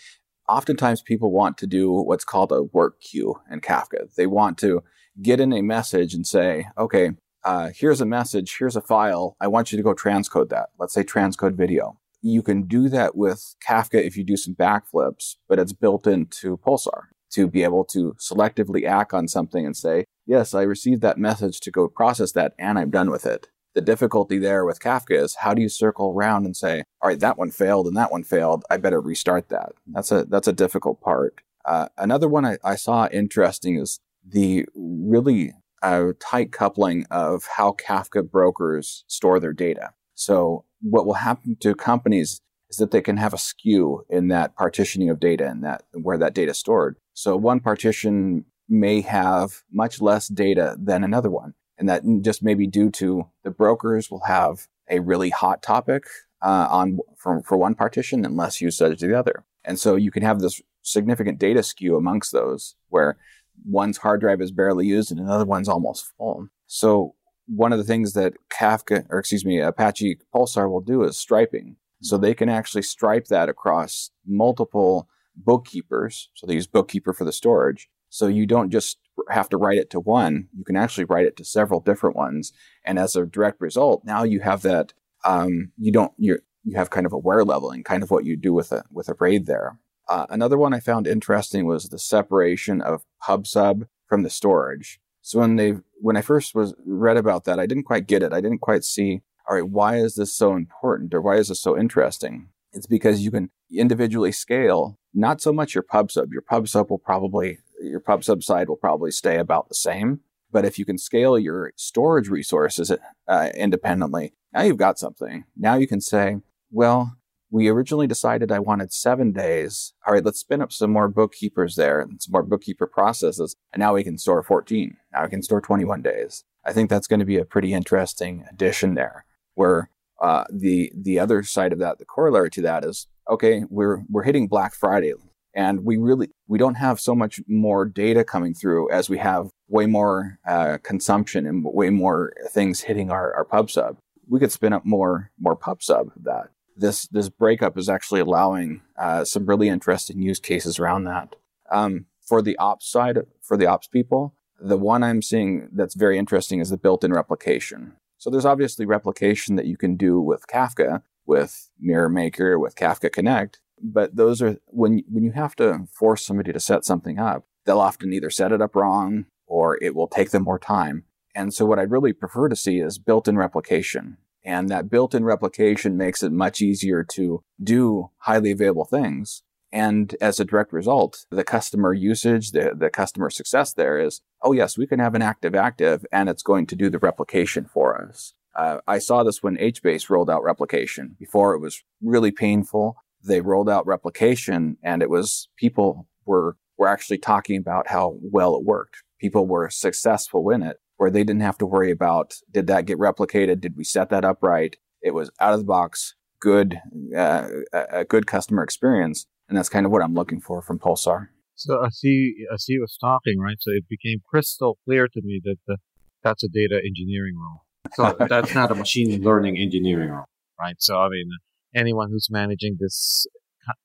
oftentimes 0.48 1.02
people 1.02 1.30
want 1.30 1.58
to 1.58 1.66
do 1.66 1.90
what's 1.90 2.24
called 2.24 2.52
a 2.52 2.62
work 2.62 3.00
queue 3.00 3.40
in 3.50 3.60
Kafka. 3.60 4.14
They 4.14 4.26
want 4.26 4.58
to 4.58 4.82
get 5.22 5.40
in 5.40 5.52
a 5.52 5.62
message 5.62 6.14
and 6.14 6.26
say, 6.26 6.66
okay, 6.76 7.12
uh, 7.44 7.70
here's 7.74 8.00
a 8.00 8.06
message, 8.06 8.56
here's 8.58 8.76
a 8.76 8.80
file. 8.80 9.36
I 9.40 9.48
want 9.48 9.72
you 9.72 9.76
to 9.76 9.84
go 9.84 9.94
transcode 9.94 10.48
that. 10.50 10.70
Let's 10.78 10.94
say 10.94 11.02
transcode 11.02 11.54
video. 11.54 11.98
You 12.22 12.42
can 12.42 12.62
do 12.62 12.88
that 12.88 13.16
with 13.16 13.54
Kafka 13.66 14.02
if 14.02 14.16
you 14.16 14.24
do 14.24 14.36
some 14.36 14.54
backflips, 14.54 15.36
but 15.48 15.58
it's 15.58 15.74
built 15.74 16.06
into 16.06 16.56
Pulsar 16.56 17.08
to 17.32 17.46
be 17.46 17.62
able 17.62 17.84
to 17.84 18.14
selectively 18.18 18.86
act 18.86 19.12
on 19.12 19.28
something 19.28 19.66
and 19.66 19.76
say, 19.76 20.04
yes, 20.26 20.54
I 20.54 20.62
received 20.62 21.02
that 21.02 21.18
message 21.18 21.60
to 21.60 21.70
go 21.70 21.88
process 21.88 22.32
that 22.32 22.54
and 22.58 22.78
I'm 22.78 22.90
done 22.90 23.10
with 23.10 23.26
it 23.26 23.48
the 23.74 23.80
difficulty 23.80 24.38
there 24.38 24.64
with 24.64 24.80
Kafka 24.80 25.22
is 25.22 25.36
how 25.40 25.52
do 25.52 25.60
you 25.60 25.68
circle 25.68 26.12
around 26.16 26.46
and 26.46 26.56
say, 26.56 26.84
all 27.02 27.08
right, 27.08 27.20
that 27.20 27.36
one 27.36 27.50
failed 27.50 27.86
and 27.86 27.96
that 27.96 28.10
one 28.10 28.22
failed. 28.22 28.64
I 28.70 28.76
better 28.76 29.00
restart 29.00 29.48
that. 29.50 29.72
That's 29.86 30.10
a 30.10 30.24
that's 30.24 30.48
a 30.48 30.52
difficult 30.52 31.00
part. 31.00 31.40
Uh, 31.64 31.88
another 31.98 32.28
one 32.28 32.44
I, 32.44 32.58
I, 32.62 32.76
saw 32.76 33.08
interesting 33.08 33.78
is 33.78 33.98
the 34.22 34.66
really 34.74 35.54
uh, 35.84 36.12
tight 36.18 36.50
coupling 36.50 37.06
of 37.10 37.46
how 37.56 37.72
Kafka 37.72 38.28
brokers 38.28 39.04
store 39.06 39.38
their 39.38 39.52
data. 39.52 39.92
So 40.14 40.64
what 40.80 41.06
will 41.06 41.14
happen 41.14 41.56
to 41.60 41.74
companies? 41.74 42.40
is 42.70 42.78
that 42.78 42.90
they 42.90 43.02
can 43.02 43.16
have 43.16 43.34
a 43.34 43.38
skew 43.38 44.04
in 44.08 44.28
that 44.28 44.56
partitioning 44.56 45.10
of 45.10 45.20
data 45.20 45.46
and 45.48 45.62
that 45.62 45.84
where 45.92 46.18
that 46.18 46.34
data 46.34 46.50
is 46.50 46.58
stored. 46.58 46.96
So 47.12 47.36
one 47.36 47.60
partition 47.60 48.46
may 48.68 49.00
have 49.02 49.62
much 49.70 50.00
less 50.00 50.28
data 50.28 50.76
than 50.78 51.04
another 51.04 51.30
one. 51.30 51.54
And 51.78 51.88
that 51.88 52.02
just 52.22 52.42
may 52.42 52.54
be 52.54 52.66
due 52.66 52.90
to 52.92 53.28
the 53.42 53.50
brokers 53.50 54.10
will 54.10 54.24
have 54.26 54.66
a 54.88 55.00
really 55.00 55.30
hot 55.30 55.62
topic 55.62 56.04
uh, 56.42 56.66
on 56.70 56.98
for, 57.16 57.42
for 57.42 57.56
one 57.56 57.74
partition 57.74 58.24
and 58.24 58.36
less 58.36 58.60
usage 58.60 59.00
to 59.00 59.06
the 59.06 59.18
other. 59.18 59.44
And 59.64 59.78
so 59.78 59.96
you 59.96 60.10
can 60.10 60.22
have 60.22 60.40
this 60.40 60.60
significant 60.82 61.38
data 61.38 61.62
skew 61.62 61.96
amongst 61.96 62.32
those 62.32 62.76
where 62.88 63.16
one's 63.64 63.98
hard 63.98 64.20
drive 64.20 64.40
is 64.40 64.50
barely 64.50 64.86
used 64.86 65.10
and 65.10 65.20
another 65.20 65.44
one's 65.44 65.68
almost 65.68 66.12
full. 66.16 66.48
So 66.66 67.14
one 67.46 67.72
of 67.72 67.78
the 67.78 67.84
things 67.84 68.14
that 68.14 68.34
Kafka, 68.50 69.06
or 69.10 69.18
excuse 69.18 69.44
me, 69.44 69.60
Apache 69.60 70.18
Pulsar 70.34 70.70
will 70.70 70.80
do 70.80 71.02
is 71.02 71.18
striping. 71.18 71.76
So 72.00 72.18
they 72.18 72.34
can 72.34 72.48
actually 72.48 72.82
stripe 72.82 73.26
that 73.26 73.48
across 73.48 74.10
multiple 74.26 75.08
bookkeepers. 75.36 76.30
So 76.34 76.46
they 76.46 76.54
use 76.54 76.66
bookkeeper 76.66 77.12
for 77.12 77.24
the 77.24 77.32
storage. 77.32 77.88
So 78.10 78.26
you 78.26 78.46
don't 78.46 78.70
just 78.70 78.98
have 79.30 79.48
to 79.50 79.56
write 79.56 79.78
it 79.78 79.90
to 79.90 80.00
one. 80.00 80.48
You 80.56 80.64
can 80.64 80.76
actually 80.76 81.04
write 81.04 81.26
it 81.26 81.36
to 81.38 81.44
several 81.44 81.80
different 81.80 82.16
ones. 82.16 82.52
And 82.84 82.98
as 82.98 83.16
a 83.16 83.26
direct 83.26 83.60
result, 83.60 84.04
now 84.04 84.22
you 84.22 84.40
have 84.40 84.62
that, 84.62 84.92
um, 85.24 85.72
you 85.78 85.92
don't, 85.92 86.12
you 86.18 86.38
you 86.64 86.76
have 86.76 86.90
kind 86.90 87.04
of 87.04 87.12
a 87.12 87.18
wear 87.18 87.44
leveling, 87.44 87.84
kind 87.84 88.02
of 88.02 88.10
what 88.10 88.24
you 88.24 88.36
do 88.36 88.52
with 88.52 88.72
a, 88.72 88.84
with 88.90 89.08
a 89.08 89.14
RAID 89.20 89.46
there. 89.46 89.78
Uh, 90.08 90.26
another 90.28 90.58
one 90.58 90.74
I 90.74 90.80
found 90.80 91.06
interesting 91.06 91.66
was 91.66 91.88
the 91.88 91.98
separation 91.98 92.80
of 92.80 93.04
PubSub 93.22 93.88
from 94.06 94.22
the 94.22 94.30
storage. 94.30 95.00
So 95.22 95.40
when 95.40 95.56
they 95.56 95.74
when 96.00 96.16
I 96.16 96.22
first 96.22 96.54
was 96.54 96.74
read 96.84 97.16
about 97.16 97.44
that, 97.44 97.58
I 97.58 97.66
didn't 97.66 97.84
quite 97.84 98.06
get 98.06 98.22
it. 98.22 98.32
I 98.32 98.40
didn't 98.40 98.60
quite 98.60 98.84
see. 98.84 99.22
All 99.48 99.56
right, 99.56 99.68
why 99.68 99.96
is 99.96 100.14
this 100.14 100.34
so 100.34 100.54
important, 100.54 101.14
or 101.14 101.20
why 101.20 101.36
is 101.36 101.48
this 101.48 101.60
so 101.60 101.78
interesting? 101.78 102.48
It's 102.72 102.86
because 102.86 103.20
you 103.20 103.30
can 103.30 103.50
individually 103.70 104.32
scale 104.32 104.98
not 105.14 105.40
so 105.40 105.52
much 105.52 105.74
your 105.74 105.84
PubSub. 105.84 106.32
Your 106.32 106.42
PubSub 106.42 106.90
will 106.90 106.98
probably 106.98 107.58
your 107.80 108.00
PubSub 108.00 108.42
side 108.42 108.68
will 108.68 108.76
probably 108.76 109.10
stay 109.10 109.38
about 109.38 109.68
the 109.68 109.74
same. 109.74 110.20
But 110.50 110.64
if 110.64 110.78
you 110.78 110.84
can 110.84 110.98
scale 110.98 111.38
your 111.38 111.72
storage 111.76 112.28
resources 112.28 112.92
uh, 113.26 113.50
independently, 113.54 114.34
now 114.52 114.62
you've 114.62 114.76
got 114.76 114.98
something. 114.98 115.44
Now 115.56 115.74
you 115.74 115.88
can 115.88 116.00
say, 116.00 116.38
well, 116.70 117.16
we 117.54 117.68
originally 117.68 118.08
decided 118.08 118.50
I 118.50 118.58
wanted 118.58 118.92
seven 118.92 119.30
days. 119.30 119.94
All 120.04 120.12
right, 120.12 120.24
let's 120.24 120.40
spin 120.40 120.60
up 120.60 120.72
some 120.72 120.90
more 120.90 121.06
bookkeepers 121.06 121.76
there 121.76 122.00
and 122.00 122.20
some 122.20 122.32
more 122.32 122.42
bookkeeper 122.42 122.88
processes. 122.88 123.54
And 123.72 123.78
now 123.78 123.94
we 123.94 124.02
can 124.02 124.18
store 124.18 124.42
14. 124.42 124.96
Now 125.12 125.22
we 125.22 125.28
can 125.30 125.40
store 125.40 125.60
21 125.60 126.02
days. 126.02 126.42
I 126.64 126.72
think 126.72 126.90
that's 126.90 127.06
going 127.06 127.20
to 127.20 127.24
be 127.24 127.36
a 127.36 127.44
pretty 127.44 127.72
interesting 127.72 128.44
addition 128.50 128.94
there 128.94 129.24
where 129.54 129.88
uh, 130.20 130.42
the, 130.50 130.90
the 130.96 131.20
other 131.20 131.44
side 131.44 131.72
of 131.72 131.78
that, 131.78 131.98
the 131.98 132.04
corollary 132.04 132.50
to 132.50 132.62
that 132.62 132.84
is, 132.84 133.06
okay, 133.30 133.62
we're, 133.70 134.02
we're 134.10 134.24
hitting 134.24 134.48
Black 134.48 134.74
Friday 134.74 135.12
and 135.54 135.84
we 135.84 135.96
really, 135.96 136.30
we 136.48 136.58
don't 136.58 136.74
have 136.74 136.98
so 136.98 137.14
much 137.14 137.40
more 137.46 137.84
data 137.84 138.24
coming 138.24 138.52
through 138.52 138.90
as 138.90 139.08
we 139.08 139.18
have 139.18 139.48
way 139.68 139.86
more 139.86 140.40
uh, 140.44 140.78
consumption 140.82 141.46
and 141.46 141.62
way 141.64 141.90
more 141.90 142.32
things 142.50 142.80
hitting 142.80 143.12
our, 143.12 143.32
our 143.32 143.44
pub 143.44 143.70
sub. 143.70 143.96
We 144.26 144.40
could 144.40 144.50
spin 144.50 144.72
up 144.72 144.84
more, 144.84 145.30
more 145.38 145.54
pub 145.54 145.84
sub 145.84 146.10
that 146.16 146.48
this 146.76 147.06
this 147.08 147.28
breakup 147.28 147.78
is 147.78 147.88
actually 147.88 148.20
allowing 148.20 148.82
uh, 148.98 149.24
some 149.24 149.46
really 149.46 149.68
interesting 149.68 150.20
use 150.20 150.40
cases 150.40 150.78
around 150.78 151.04
that. 151.04 151.36
Um, 151.70 152.06
for 152.20 152.40
the 152.42 152.56
ops 152.56 152.90
side, 152.90 153.18
for 153.42 153.56
the 153.56 153.66
ops 153.66 153.86
people, 153.86 154.34
the 154.60 154.78
one 154.78 155.02
I'm 155.02 155.22
seeing 155.22 155.68
that's 155.72 155.94
very 155.94 156.18
interesting 156.18 156.60
is 156.60 156.70
the 156.70 156.76
built-in 156.76 157.12
replication. 157.12 157.94
So 158.18 158.30
there's 158.30 158.46
obviously 158.46 158.86
replication 158.86 159.56
that 159.56 159.66
you 159.66 159.76
can 159.76 159.96
do 159.96 160.20
with 160.20 160.46
Kafka, 160.46 161.02
with 161.26 161.70
Mirror 161.78 162.08
Maker, 162.08 162.58
with 162.58 162.74
Kafka 162.74 163.12
Connect, 163.12 163.60
but 163.82 164.16
those 164.16 164.40
are 164.40 164.56
when 164.66 165.02
when 165.08 165.24
you 165.24 165.32
have 165.32 165.54
to 165.56 165.86
force 165.92 166.24
somebody 166.24 166.52
to 166.52 166.60
set 166.60 166.84
something 166.84 167.18
up, 167.18 167.44
they'll 167.64 167.80
often 167.80 168.12
either 168.12 168.30
set 168.30 168.52
it 168.52 168.62
up 168.62 168.74
wrong 168.74 169.26
or 169.46 169.82
it 169.82 169.94
will 169.94 170.08
take 170.08 170.30
them 170.30 170.44
more 170.44 170.58
time. 170.58 171.04
And 171.34 171.52
so 171.52 171.66
what 171.66 171.78
I'd 171.78 171.90
really 171.90 172.12
prefer 172.12 172.48
to 172.48 172.56
see 172.56 172.78
is 172.78 172.98
built-in 172.98 173.36
replication. 173.36 174.16
And 174.44 174.68
that 174.68 174.90
built 174.90 175.14
in 175.14 175.24
replication 175.24 175.96
makes 175.96 176.22
it 176.22 176.32
much 176.32 176.60
easier 176.60 177.02
to 177.14 177.42
do 177.62 178.10
highly 178.18 178.50
available 178.50 178.84
things. 178.84 179.42
And 179.72 180.14
as 180.20 180.38
a 180.38 180.44
direct 180.44 180.72
result, 180.72 181.26
the 181.30 181.42
customer 181.42 181.92
usage, 181.92 182.52
the, 182.52 182.74
the 182.76 182.90
customer 182.90 183.28
success 183.28 183.72
there 183.72 183.98
is, 183.98 184.20
oh, 184.40 184.52
yes, 184.52 184.78
we 184.78 184.86
can 184.86 185.00
have 185.00 185.16
an 185.16 185.22
active 185.22 185.56
active 185.56 186.06
and 186.12 186.28
it's 186.28 186.44
going 186.44 186.66
to 186.68 186.76
do 186.76 186.88
the 186.88 187.00
replication 187.00 187.64
for 187.64 188.00
us. 188.00 188.34
Uh, 188.54 188.78
I 188.86 188.98
saw 188.98 189.24
this 189.24 189.42
when 189.42 189.56
HBase 189.56 190.08
rolled 190.08 190.30
out 190.30 190.44
replication. 190.44 191.16
Before 191.18 191.54
it 191.54 191.58
was 191.58 191.82
really 192.00 192.30
painful. 192.30 192.96
They 193.20 193.40
rolled 193.40 193.68
out 193.68 193.86
replication 193.86 194.76
and 194.82 195.02
it 195.02 195.10
was 195.10 195.48
people 195.56 196.06
were, 196.24 196.56
were 196.78 196.86
actually 196.86 197.18
talking 197.18 197.56
about 197.56 197.88
how 197.88 198.16
well 198.22 198.54
it 198.54 198.62
worked. 198.62 199.02
People 199.18 199.46
were 199.46 199.70
successful 199.70 200.50
in 200.50 200.62
it 200.62 200.76
where 200.96 201.10
they 201.10 201.24
didn't 201.24 201.42
have 201.42 201.58
to 201.58 201.66
worry 201.66 201.90
about 201.90 202.34
did 202.50 202.66
that 202.68 202.86
get 202.86 202.98
replicated? 202.98 203.60
Did 203.60 203.76
we 203.76 203.84
set 203.84 204.10
that 204.10 204.24
up 204.24 204.42
right? 204.42 204.76
It 205.02 205.12
was 205.12 205.30
out 205.40 205.52
of 205.52 205.60
the 205.60 205.66
box, 205.66 206.14
good, 206.40 206.80
uh, 207.16 207.48
a 207.72 208.04
good 208.04 208.26
customer 208.26 208.62
experience, 208.62 209.26
and 209.48 209.58
that's 209.58 209.68
kind 209.68 209.84
of 209.84 209.92
what 209.92 210.02
I'm 210.02 210.14
looking 210.14 210.40
for 210.40 210.62
from 210.62 210.78
Pulsar. 210.78 211.28
So 211.56 211.84
as 211.84 211.98
he 212.02 212.46
as 212.52 212.64
he 212.66 212.78
was 212.78 212.96
talking, 213.00 213.38
right? 213.38 213.56
So 213.60 213.70
it 213.72 213.84
became 213.88 214.20
crystal 214.28 214.78
clear 214.84 215.06
to 215.08 215.22
me 215.22 215.40
that 215.44 215.56
the, 215.66 215.76
that's 216.22 216.42
a 216.42 216.48
data 216.48 216.80
engineering 216.84 217.34
role. 217.36 217.60
So 217.92 218.16
that's 218.28 218.54
not 218.54 218.70
a 218.70 218.74
machine 218.74 219.22
learning 219.22 219.58
engineering 219.58 220.10
role, 220.10 220.24
right? 220.58 220.76
So 220.78 220.98
I 220.98 221.08
mean, 221.10 221.30
anyone 221.76 222.10
who's 222.10 222.28
managing 222.30 222.78
this 222.80 223.26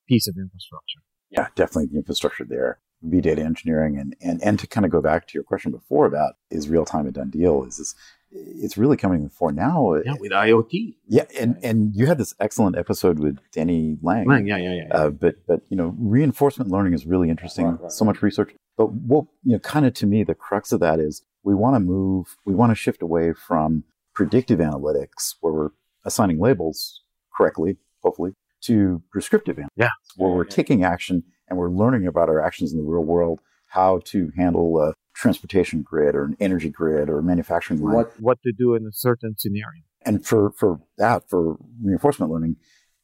piece 0.07 0.27
of 0.27 0.35
infrastructure. 0.37 0.99
Yeah, 1.29 1.47
definitely 1.55 1.87
the 1.91 1.97
infrastructure 1.97 2.45
there 2.47 2.79
be 3.07 3.21
data 3.21 3.41
engineering 3.41 3.97
and, 3.97 4.15
and, 4.21 4.43
and 4.43 4.59
to 4.59 4.67
kind 4.67 4.85
of 4.85 4.91
go 4.91 5.01
back 5.01 5.27
to 5.27 5.33
your 5.33 5.43
question 5.43 5.71
before 5.71 6.05
about 6.05 6.33
is 6.51 6.67
real 6.67 6.85
time 6.85 7.07
a 7.07 7.11
done 7.11 7.29
deal 7.29 7.63
is 7.63 7.77
this 7.77 7.95
it's 8.31 8.77
really 8.77 8.97
coming 8.97 9.29
for 9.29 9.51
now. 9.51 9.95
Yeah, 10.05 10.13
with 10.19 10.31
IoT. 10.31 10.95
Yeah, 11.07 11.25
and 11.39 11.57
and 11.63 11.95
you 11.95 12.05
had 12.05 12.17
this 12.17 12.35
excellent 12.39 12.77
episode 12.77 13.19
with 13.19 13.39
Danny 13.51 13.97
Lange. 14.01 14.27
Lange, 14.27 14.47
yeah, 14.47 14.57
yeah, 14.57 14.73
yeah. 14.73 14.83
yeah. 14.87 14.95
Uh, 14.95 15.09
but 15.09 15.35
but 15.47 15.61
you 15.69 15.77
know, 15.77 15.95
reinforcement 15.97 16.69
learning 16.69 16.93
is 16.93 17.05
really 17.05 17.29
interesting. 17.29 17.65
Right, 17.65 17.81
right, 17.81 17.91
so 17.91 18.05
much 18.05 18.21
research. 18.21 18.53
But 18.77 18.91
what 18.91 19.25
you 19.43 19.53
know, 19.53 19.59
kind 19.59 19.85
of 19.85 19.93
to 19.95 20.05
me, 20.05 20.23
the 20.23 20.35
crux 20.35 20.71
of 20.71 20.79
that 20.81 20.99
is 20.99 21.23
we 21.43 21.55
want 21.55 21.75
to 21.75 21.79
move, 21.79 22.37
we 22.45 22.53
want 22.53 22.71
to 22.71 22.75
shift 22.75 23.01
away 23.01 23.33
from 23.33 23.83
predictive 24.13 24.59
analytics, 24.59 25.35
where 25.41 25.53
we're 25.53 25.69
assigning 26.05 26.39
labels 26.39 27.01
correctly, 27.35 27.77
hopefully, 28.03 28.33
to 28.61 29.01
prescriptive 29.11 29.57
analytics, 29.57 29.67
yeah. 29.75 29.89
where 30.17 30.31
we're 30.31 30.43
taking 30.43 30.83
action 30.83 31.23
and 31.49 31.57
we're 31.57 31.69
learning 31.69 32.07
about 32.07 32.29
our 32.29 32.41
actions 32.41 32.71
in 32.71 32.77
the 32.77 32.83
real 32.83 33.03
world, 33.03 33.39
how 33.67 33.99
to 34.05 34.31
handle 34.37 34.81
a 34.81 34.93
transportation 35.13 35.81
grid 35.81 36.15
or 36.15 36.25
an 36.25 36.37
energy 36.39 36.69
grid 36.69 37.09
or 37.09 37.19
a 37.19 37.23
manufacturing 37.23 37.81
line. 37.81 37.95
What, 37.95 38.19
what 38.19 38.41
to 38.43 38.51
do 38.51 38.75
in 38.75 38.85
a 38.85 38.91
certain 38.91 39.35
scenario. 39.37 39.81
And 40.05 40.25
for, 40.25 40.51
for 40.51 40.79
that, 40.97 41.29
for 41.29 41.57
reinforcement 41.83 42.31
learning, 42.31 42.55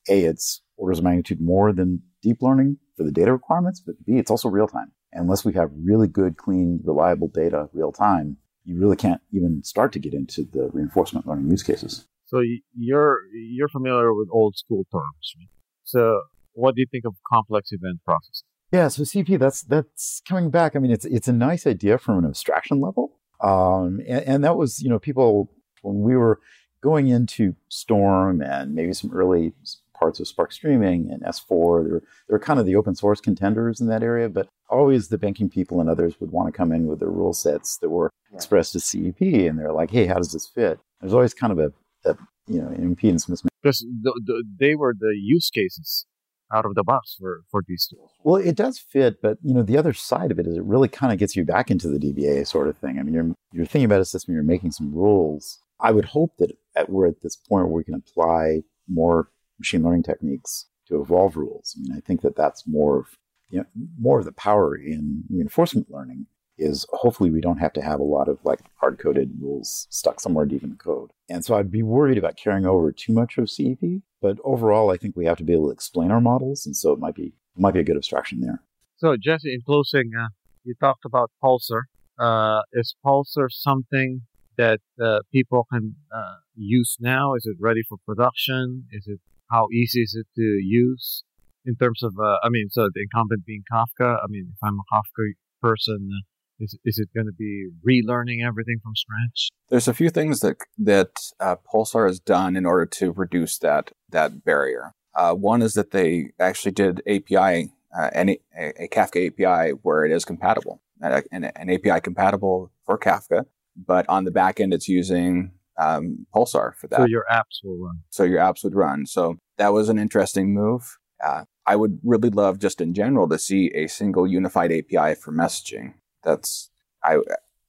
A, 0.10 0.24
it's 0.24 0.62
orders 0.78 1.00
of 1.00 1.04
magnitude 1.04 1.42
more 1.42 1.74
than 1.74 2.02
deep 2.22 2.38
learning 2.42 2.78
for 2.96 3.04
the 3.04 3.12
data 3.12 3.34
requirements, 3.34 3.82
but 3.86 3.96
B, 4.06 4.14
it's 4.14 4.32
also 4.32 4.50
real 4.50 4.68
time. 4.68 4.92
Unless 5.12 5.46
we 5.46 5.54
have 5.54 5.72
really 5.78 6.08
good, 6.08 6.38
clean, 6.38 6.82
reliable 6.84 7.28
data 7.28 7.70
real 7.74 7.92
time, 7.92 8.38
you 8.64 8.78
really 8.78 8.98
can't 8.98 9.22
even 9.32 9.64
start 9.64 9.94
to 9.94 10.00
get 10.00 10.14
into 10.14 10.44
the 10.44 10.70
reinforcement 10.74 11.28
learning 11.28 11.50
use 11.50 11.64
cases. 11.64 12.06
So 12.26 12.42
you're 12.76 13.20
you're 13.34 13.70
familiar 13.70 14.14
with 14.14 14.28
old 14.32 14.58
school 14.58 14.86
terms, 14.92 15.34
right? 15.38 15.48
So 15.84 16.22
what 16.56 16.76
do 16.76 16.82
you 16.82 16.88
think 16.90 17.06
of 17.06 17.16
complex 17.32 17.72
event 17.72 18.00
processing? 18.04 18.48
Yeah, 18.72 18.88
so 18.88 19.04
CP, 19.04 19.38
that's 19.40 19.62
that's 19.62 20.22
coming 20.28 20.50
back. 20.50 20.76
I 20.76 20.80
mean, 20.80 20.92
it's 20.92 21.06
it's 21.06 21.28
a 21.28 21.34
nice 21.34 21.68
idea 21.68 21.98
from 21.98 22.20
an 22.20 22.26
abstraction 22.26 22.82
level, 22.82 23.20
um, 23.42 24.02
and, 24.08 24.26
and 24.26 24.44
that 24.44 24.58
was 24.58 24.82
you 24.82 24.90
know 24.90 25.00
people 25.00 25.52
when 25.82 26.02
we 26.02 26.16
were 26.16 26.40
going 26.82 27.08
into 27.08 27.56
Storm 27.70 28.42
and 28.42 28.74
maybe 28.74 28.94
some 28.94 29.12
early 29.14 29.54
parts 29.94 30.20
of 30.20 30.28
Spark 30.28 30.52
Streaming 30.52 31.10
and 31.10 31.24
S4. 31.24 31.88
They're, 31.88 32.02
they're 32.28 32.40
kind 32.40 32.60
of 32.60 32.66
the 32.66 32.76
open 32.76 32.96
source 32.96 33.22
contenders 33.22 33.80
in 33.80 33.88
that 33.88 34.04
area, 34.04 34.30
but 34.30 34.48
always 34.70 35.08
the 35.08 35.18
banking 35.18 35.50
people 35.50 35.80
and 35.80 35.90
others 35.90 36.20
would 36.20 36.32
want 36.32 36.48
to 36.48 36.58
come 36.58 36.72
in 36.72 36.88
with 36.88 37.00
their 37.00 37.10
rule 37.10 37.34
sets 37.34 37.78
that 37.78 37.90
were 37.90 38.12
right. 38.32 38.36
expressed 38.36 38.76
as 38.76 38.84
CEP, 38.84 39.22
and 39.22 39.58
they're 39.58 39.72
like, 39.72 39.92
hey, 39.92 40.06
how 40.06 40.16
does 40.16 40.34
this 40.34 40.48
fit? 40.48 40.80
There's 41.00 41.14
always 41.14 41.34
kind 41.34 41.54
of 41.54 41.60
a, 41.60 41.72
a 42.10 42.18
you 42.48 42.62
know, 42.62 42.68
an 42.68 42.96
impedance 42.96 43.30
mismatch. 43.30 43.48
Because 43.64 43.86
the, 44.02 44.22
the, 44.26 44.44
they 44.60 44.76
were 44.76 44.94
the 44.98 45.16
use 45.16 45.50
cases 45.50 46.06
out 46.54 46.66
of 46.66 46.76
the 46.76 46.84
box 46.84 47.16
for, 47.20 47.42
for 47.50 47.64
these 47.68 47.88
tools. 47.88 48.12
Well, 48.24 48.36
it 48.36 48.56
does 48.56 48.80
fit, 48.80 49.22
but 49.22 49.38
you 49.42 49.54
know 49.54 49.64
the 49.64 49.78
other 49.78 49.94
side 49.94 50.32
of 50.32 50.40
it 50.40 50.48
is 50.48 50.58
it 50.58 50.64
really 50.64 50.88
kind 50.88 51.12
of 51.12 51.20
gets 51.20 51.36
you 51.36 51.44
back 51.44 51.72
into 51.72 51.88
the 51.88 52.00
DBA 52.00 52.48
sort 52.48 52.68
of 52.68 52.78
thing. 52.78 53.00
I 53.00 53.04
mean, 53.04 53.14
you're 53.14 53.36
you're 53.52 53.66
thinking 53.66 53.86
about 53.86 54.02
a 54.02 54.06
system, 54.06 54.34
you're 54.34 54.44
making 54.44 54.72
some 54.72 54.94
rules. 54.94 55.60
I 55.80 55.92
would 55.92 56.06
hope 56.06 56.38
that 56.38 56.52
at, 56.76 56.90
we're 56.90 57.08
at 57.08 57.22
this 57.22 57.36
point 57.36 57.66
where 57.66 57.76
we 57.76 57.84
can 57.84 57.96
apply 57.96 58.62
more 58.88 59.30
machine 59.60 59.84
learning 59.84 60.04
techniques 60.04 60.68
to 60.88 61.02
evolve 61.02 61.36
rules. 61.36 61.76
I 61.78 61.82
mean, 61.82 61.98
I 61.98 62.00
think 62.02 62.22
that 62.22 62.36
that's 62.36 62.68
more 62.68 63.00
of 63.00 63.06
you 63.50 63.60
know 63.60 63.66
more 64.00 64.20
of 64.20 64.26
the 64.26 64.32
power 64.32 64.76
in 64.76 65.24
reinforcement 65.30 65.90
learning 65.90 66.28
is 66.58 66.86
hopefully 66.92 67.30
we 67.30 67.42
don't 67.42 67.58
have 67.58 67.74
to 67.74 67.82
have 67.82 68.00
a 68.00 68.04
lot 68.04 68.28
of 68.28 68.38
like 68.44 68.60
hard 68.76 68.98
coded 69.00 69.32
rules 69.40 69.88
stuck 69.90 70.20
somewhere 70.20 70.46
deep 70.46 70.64
in 70.64 70.70
the 70.70 70.76
code. 70.76 71.12
And 71.30 71.44
so 71.44 71.56
I'd 71.56 71.72
be 71.72 71.84
worried 71.84 72.18
about 72.18 72.38
carrying 72.38 72.66
over 72.66 72.92
too 72.92 73.14
much 73.14 73.38
of 73.38 73.50
CEP. 73.50 74.02
But 74.22 74.38
overall, 74.44 74.92
I 74.92 74.98
think 74.98 75.16
we 75.16 75.26
have 75.26 75.38
to 75.38 75.44
be 75.44 75.54
able 75.54 75.68
to 75.68 75.74
explain 75.74 76.12
our 76.12 76.22
models. 76.22 76.66
And 76.66 76.76
so 76.76 76.92
it 76.94 77.00
might 77.00 77.16
be, 77.16 77.34
might 77.56 77.74
be 77.74 77.82
a 77.82 77.84
good 77.84 77.98
abstraction 77.98 78.42
there. 78.42 78.62
So, 78.98 79.16
Jesse, 79.22 79.54
in 79.54 79.62
closing, 79.66 80.12
uh, 80.18 80.30
you 80.64 80.74
talked 80.80 81.06
about 81.06 81.32
Pulsar. 81.44 81.84
Uh, 82.18 82.62
is 82.74 82.96
Pulsar 83.06 83.48
something 83.50 84.22
that 84.58 84.80
uh, 85.04 85.20
people 85.32 85.68
can 85.72 85.96
uh, 86.16 86.38
use 86.56 86.96
now? 87.00 87.36
Is 87.36 87.46
it 87.46 87.58
ready 87.60 87.82
for 87.88 87.98
production? 88.06 88.86
Is 88.92 89.06
it 89.06 89.20
how 89.52 89.68
easy 89.74 90.02
is 90.02 90.16
it 90.16 90.28
to 90.36 90.42
use 90.42 91.24
in 91.66 91.76
terms 91.76 92.02
of? 92.04 92.14
Uh, 92.18 92.38
I 92.42 92.50
mean, 92.50 92.70
so 92.72 92.90
the 92.94 93.02
incumbent 93.02 93.46
being 93.46 93.64
Kafka. 93.72 94.18
I 94.24 94.28
mean, 94.30 94.54
if 94.54 94.58
I'm 94.64 94.80
a 94.80 94.96
Kafka 94.96 95.34
person, 95.62 96.10
uh, 96.12 96.24
is 96.60 96.78
is 96.86 96.98
it 96.98 97.10
going 97.16 97.28
to 97.28 97.34
be 97.34 97.70
relearning 97.88 98.46
everything 98.46 98.80
from 98.82 98.94
scratch? 98.96 99.50
There's 99.70 99.88
a 99.88 99.94
few 99.94 100.10
things 100.10 100.40
that 100.40 100.58
that 100.78 101.12
uh, 101.40 101.56
Pulsar 101.72 102.08
has 102.08 102.20
done 102.20 102.56
in 102.56 102.66
order 102.66 102.86
to 102.86 103.12
reduce 103.12 103.58
that 103.60 103.92
that 104.10 104.44
barrier. 104.44 104.94
Uh, 105.14 105.34
one 105.34 105.62
is 105.62 105.74
that 105.74 105.92
they 105.92 106.32
actually 106.40 106.74
did 106.74 107.02
API 107.08 107.72
uh, 107.98 108.10
an, 108.14 108.30
a, 108.30 108.84
a, 108.84 108.88
Kafka 108.90 109.28
API 109.28 109.72
where 109.82 110.04
it 110.04 110.12
is 110.12 110.26
compatible, 110.26 110.82
an, 111.00 111.24
an, 111.32 111.70
API 111.70 112.02
compatible 112.02 112.70
for 112.86 113.00
Kafka, 113.00 113.46
but 113.76 114.08
on 114.10 114.26
the 114.26 114.32
back 114.32 114.60
end 114.60 114.74
it's 114.74 114.90
using 114.90 115.54
um, 115.78 116.26
Pulsar 116.36 116.76
for 116.76 116.88
that. 116.90 117.00
So 117.00 117.06
your 117.06 117.24
apps 117.32 117.64
will 117.64 117.78
run. 117.78 118.04
So 118.10 118.24
your 118.24 118.40
apps 118.40 118.64
would 118.66 118.76
run. 118.76 119.06
So 119.06 119.38
that 119.58 119.72
was 119.72 119.88
an 119.88 119.98
interesting 119.98 120.54
move. 120.54 120.98
Uh, 121.24 121.46
I 121.66 121.76
would 121.76 122.00
really 122.04 122.30
love 122.30 122.60
just 122.60 122.82
in 122.82 122.94
general 122.94 123.28
to 123.30 123.40
see 123.40 123.72
a 123.74 123.88
single 123.88 124.28
unified 124.28 124.72
API 124.72 125.16
for 125.16 125.32
messaging. 125.32 125.94
That's 126.26 126.70
I 127.04 127.20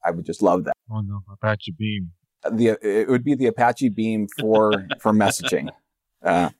I 0.04 0.10
would 0.10 0.26
just 0.26 0.42
love 0.42 0.64
that. 0.64 0.74
Oh 0.90 1.00
no, 1.00 1.20
Apache 1.32 1.74
Beam. 1.78 2.12
The 2.50 2.78
it 2.82 3.08
would 3.08 3.24
be 3.24 3.34
the 3.34 3.46
Apache 3.46 3.90
Beam 3.90 4.26
for 4.40 4.72
for 5.00 5.12
messaging. 5.12 5.68
Uh, 6.24 6.50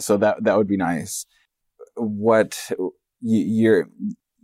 so 0.00 0.16
that 0.18 0.44
that 0.44 0.56
would 0.56 0.68
be 0.68 0.76
nice. 0.76 1.24
What 1.96 2.70
you're 3.20 3.88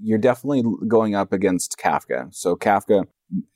you're 0.00 0.18
definitely 0.18 0.62
going 0.88 1.14
up 1.14 1.33
against 1.33 1.76
Kafka. 1.78 2.35
So 2.35 2.57
Kafka 2.57 3.04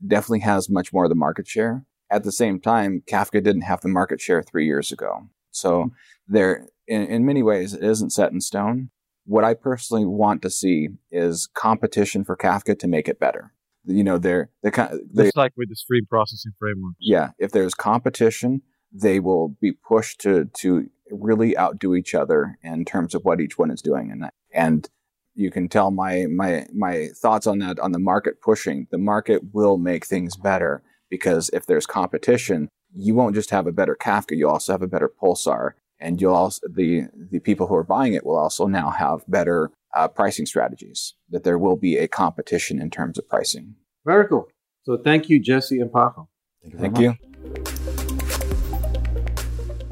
definitely 0.06 0.40
has 0.40 0.68
much 0.68 0.92
more 0.92 1.04
of 1.04 1.10
the 1.10 1.16
market 1.16 1.46
share. 1.46 1.84
At 2.10 2.24
the 2.24 2.32
same 2.32 2.60
time, 2.60 3.02
Kafka 3.06 3.42
didn't 3.42 3.62
have 3.62 3.80
the 3.80 3.88
market 3.88 4.20
share 4.20 4.42
three 4.42 4.66
years 4.66 4.92
ago. 4.92 5.28
So 5.50 5.70
mm-hmm. 5.70 5.88
there, 6.32 6.68
in, 6.86 7.04
in 7.06 7.26
many 7.26 7.42
ways, 7.42 7.74
it 7.74 7.82
isn't 7.82 8.10
set 8.10 8.32
in 8.32 8.40
stone. 8.40 8.90
What 9.28 9.44
I 9.44 9.52
personally 9.52 10.06
want 10.06 10.40
to 10.40 10.48
see 10.48 10.88
is 11.10 11.50
competition 11.52 12.24
for 12.24 12.34
Kafka 12.34 12.78
to 12.78 12.88
make 12.88 13.08
it 13.08 13.20
better. 13.20 13.52
You 13.84 14.02
know, 14.02 14.16
they're, 14.16 14.48
they're 14.62 14.72
kind 14.72 14.94
of, 14.94 15.00
they, 15.12 15.24
just 15.24 15.36
like 15.36 15.52
with 15.54 15.68
the 15.68 15.76
stream 15.76 16.06
processing 16.08 16.52
framework. 16.58 16.94
Yeah. 16.98 17.32
If 17.38 17.52
there's 17.52 17.74
competition, 17.74 18.62
they 18.90 19.20
will 19.20 19.50
be 19.60 19.72
pushed 19.72 20.22
to, 20.22 20.46
to 20.60 20.88
really 21.10 21.58
outdo 21.58 21.94
each 21.94 22.14
other 22.14 22.58
in 22.62 22.86
terms 22.86 23.14
of 23.14 23.26
what 23.26 23.38
each 23.38 23.58
one 23.58 23.70
is 23.70 23.82
doing. 23.82 24.10
And, 24.10 24.30
and 24.50 24.88
you 25.34 25.50
can 25.50 25.68
tell 25.68 25.90
my, 25.90 26.24
my, 26.26 26.66
my 26.74 27.08
thoughts 27.14 27.46
on 27.46 27.58
that 27.58 27.78
on 27.80 27.92
the 27.92 27.98
market 27.98 28.40
pushing. 28.40 28.86
The 28.90 28.96
market 28.96 29.42
will 29.52 29.76
make 29.76 30.06
things 30.06 30.36
better 30.36 30.82
because 31.10 31.50
if 31.52 31.66
there's 31.66 31.84
competition, 31.84 32.70
you 32.94 33.14
won't 33.14 33.34
just 33.34 33.50
have 33.50 33.66
a 33.66 33.72
better 33.72 33.94
Kafka, 33.94 34.38
you 34.38 34.48
also 34.48 34.72
have 34.72 34.82
a 34.82 34.88
better 34.88 35.10
Pulsar 35.22 35.72
and 36.00 36.20
you'll 36.20 36.34
also 36.34 36.60
the 36.68 37.06
the 37.14 37.40
people 37.40 37.66
who 37.66 37.74
are 37.74 37.84
buying 37.84 38.14
it 38.14 38.24
will 38.24 38.36
also 38.36 38.66
now 38.66 38.90
have 38.90 39.24
better 39.28 39.70
uh, 39.94 40.08
pricing 40.08 40.46
strategies. 40.46 41.14
That 41.30 41.44
there 41.44 41.58
will 41.58 41.76
be 41.76 41.96
a 41.96 42.08
competition 42.08 42.80
in 42.80 42.90
terms 42.90 43.18
of 43.18 43.28
pricing. 43.28 43.74
Very 44.04 44.26
cool. 44.28 44.48
So 44.84 44.96
thank 44.96 45.28
you, 45.28 45.40
Jesse 45.40 45.80
and 45.80 45.92
Paco. 45.92 46.28
Thank 46.62 46.74
you. 46.74 46.80
Thank 46.80 46.98
you. 46.98 47.14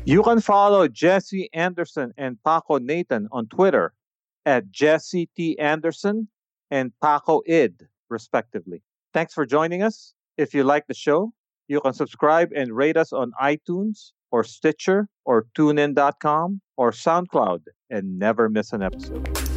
You 0.04 0.22
can 0.22 0.40
follow 0.40 0.86
Jesse 0.86 1.50
Anderson 1.52 2.14
and 2.16 2.38
Paco 2.44 2.78
Nathan 2.78 3.26
on 3.32 3.48
Twitter 3.48 3.92
at 4.44 4.70
Jesse 4.70 5.28
T. 5.36 5.58
Anderson 5.58 6.28
and 6.70 6.92
Paco 7.02 7.42
Id, 7.44 7.88
respectively. 8.08 8.82
Thanks 9.12 9.34
for 9.34 9.44
joining 9.44 9.82
us. 9.82 10.14
If 10.36 10.54
you 10.54 10.62
like 10.62 10.86
the 10.86 10.94
show, 10.94 11.32
you 11.66 11.80
can 11.80 11.92
subscribe 11.92 12.50
and 12.54 12.72
rate 12.72 12.96
us 12.96 13.12
on 13.12 13.32
iTunes 13.42 14.12
or 14.30 14.44
Stitcher 14.44 15.08
or 15.24 15.46
TuneIn.com 15.56 16.60
or 16.76 16.90
SoundCloud 16.90 17.60
and 17.90 18.18
never 18.18 18.48
miss 18.48 18.72
an 18.72 18.82
episode. 18.82 19.55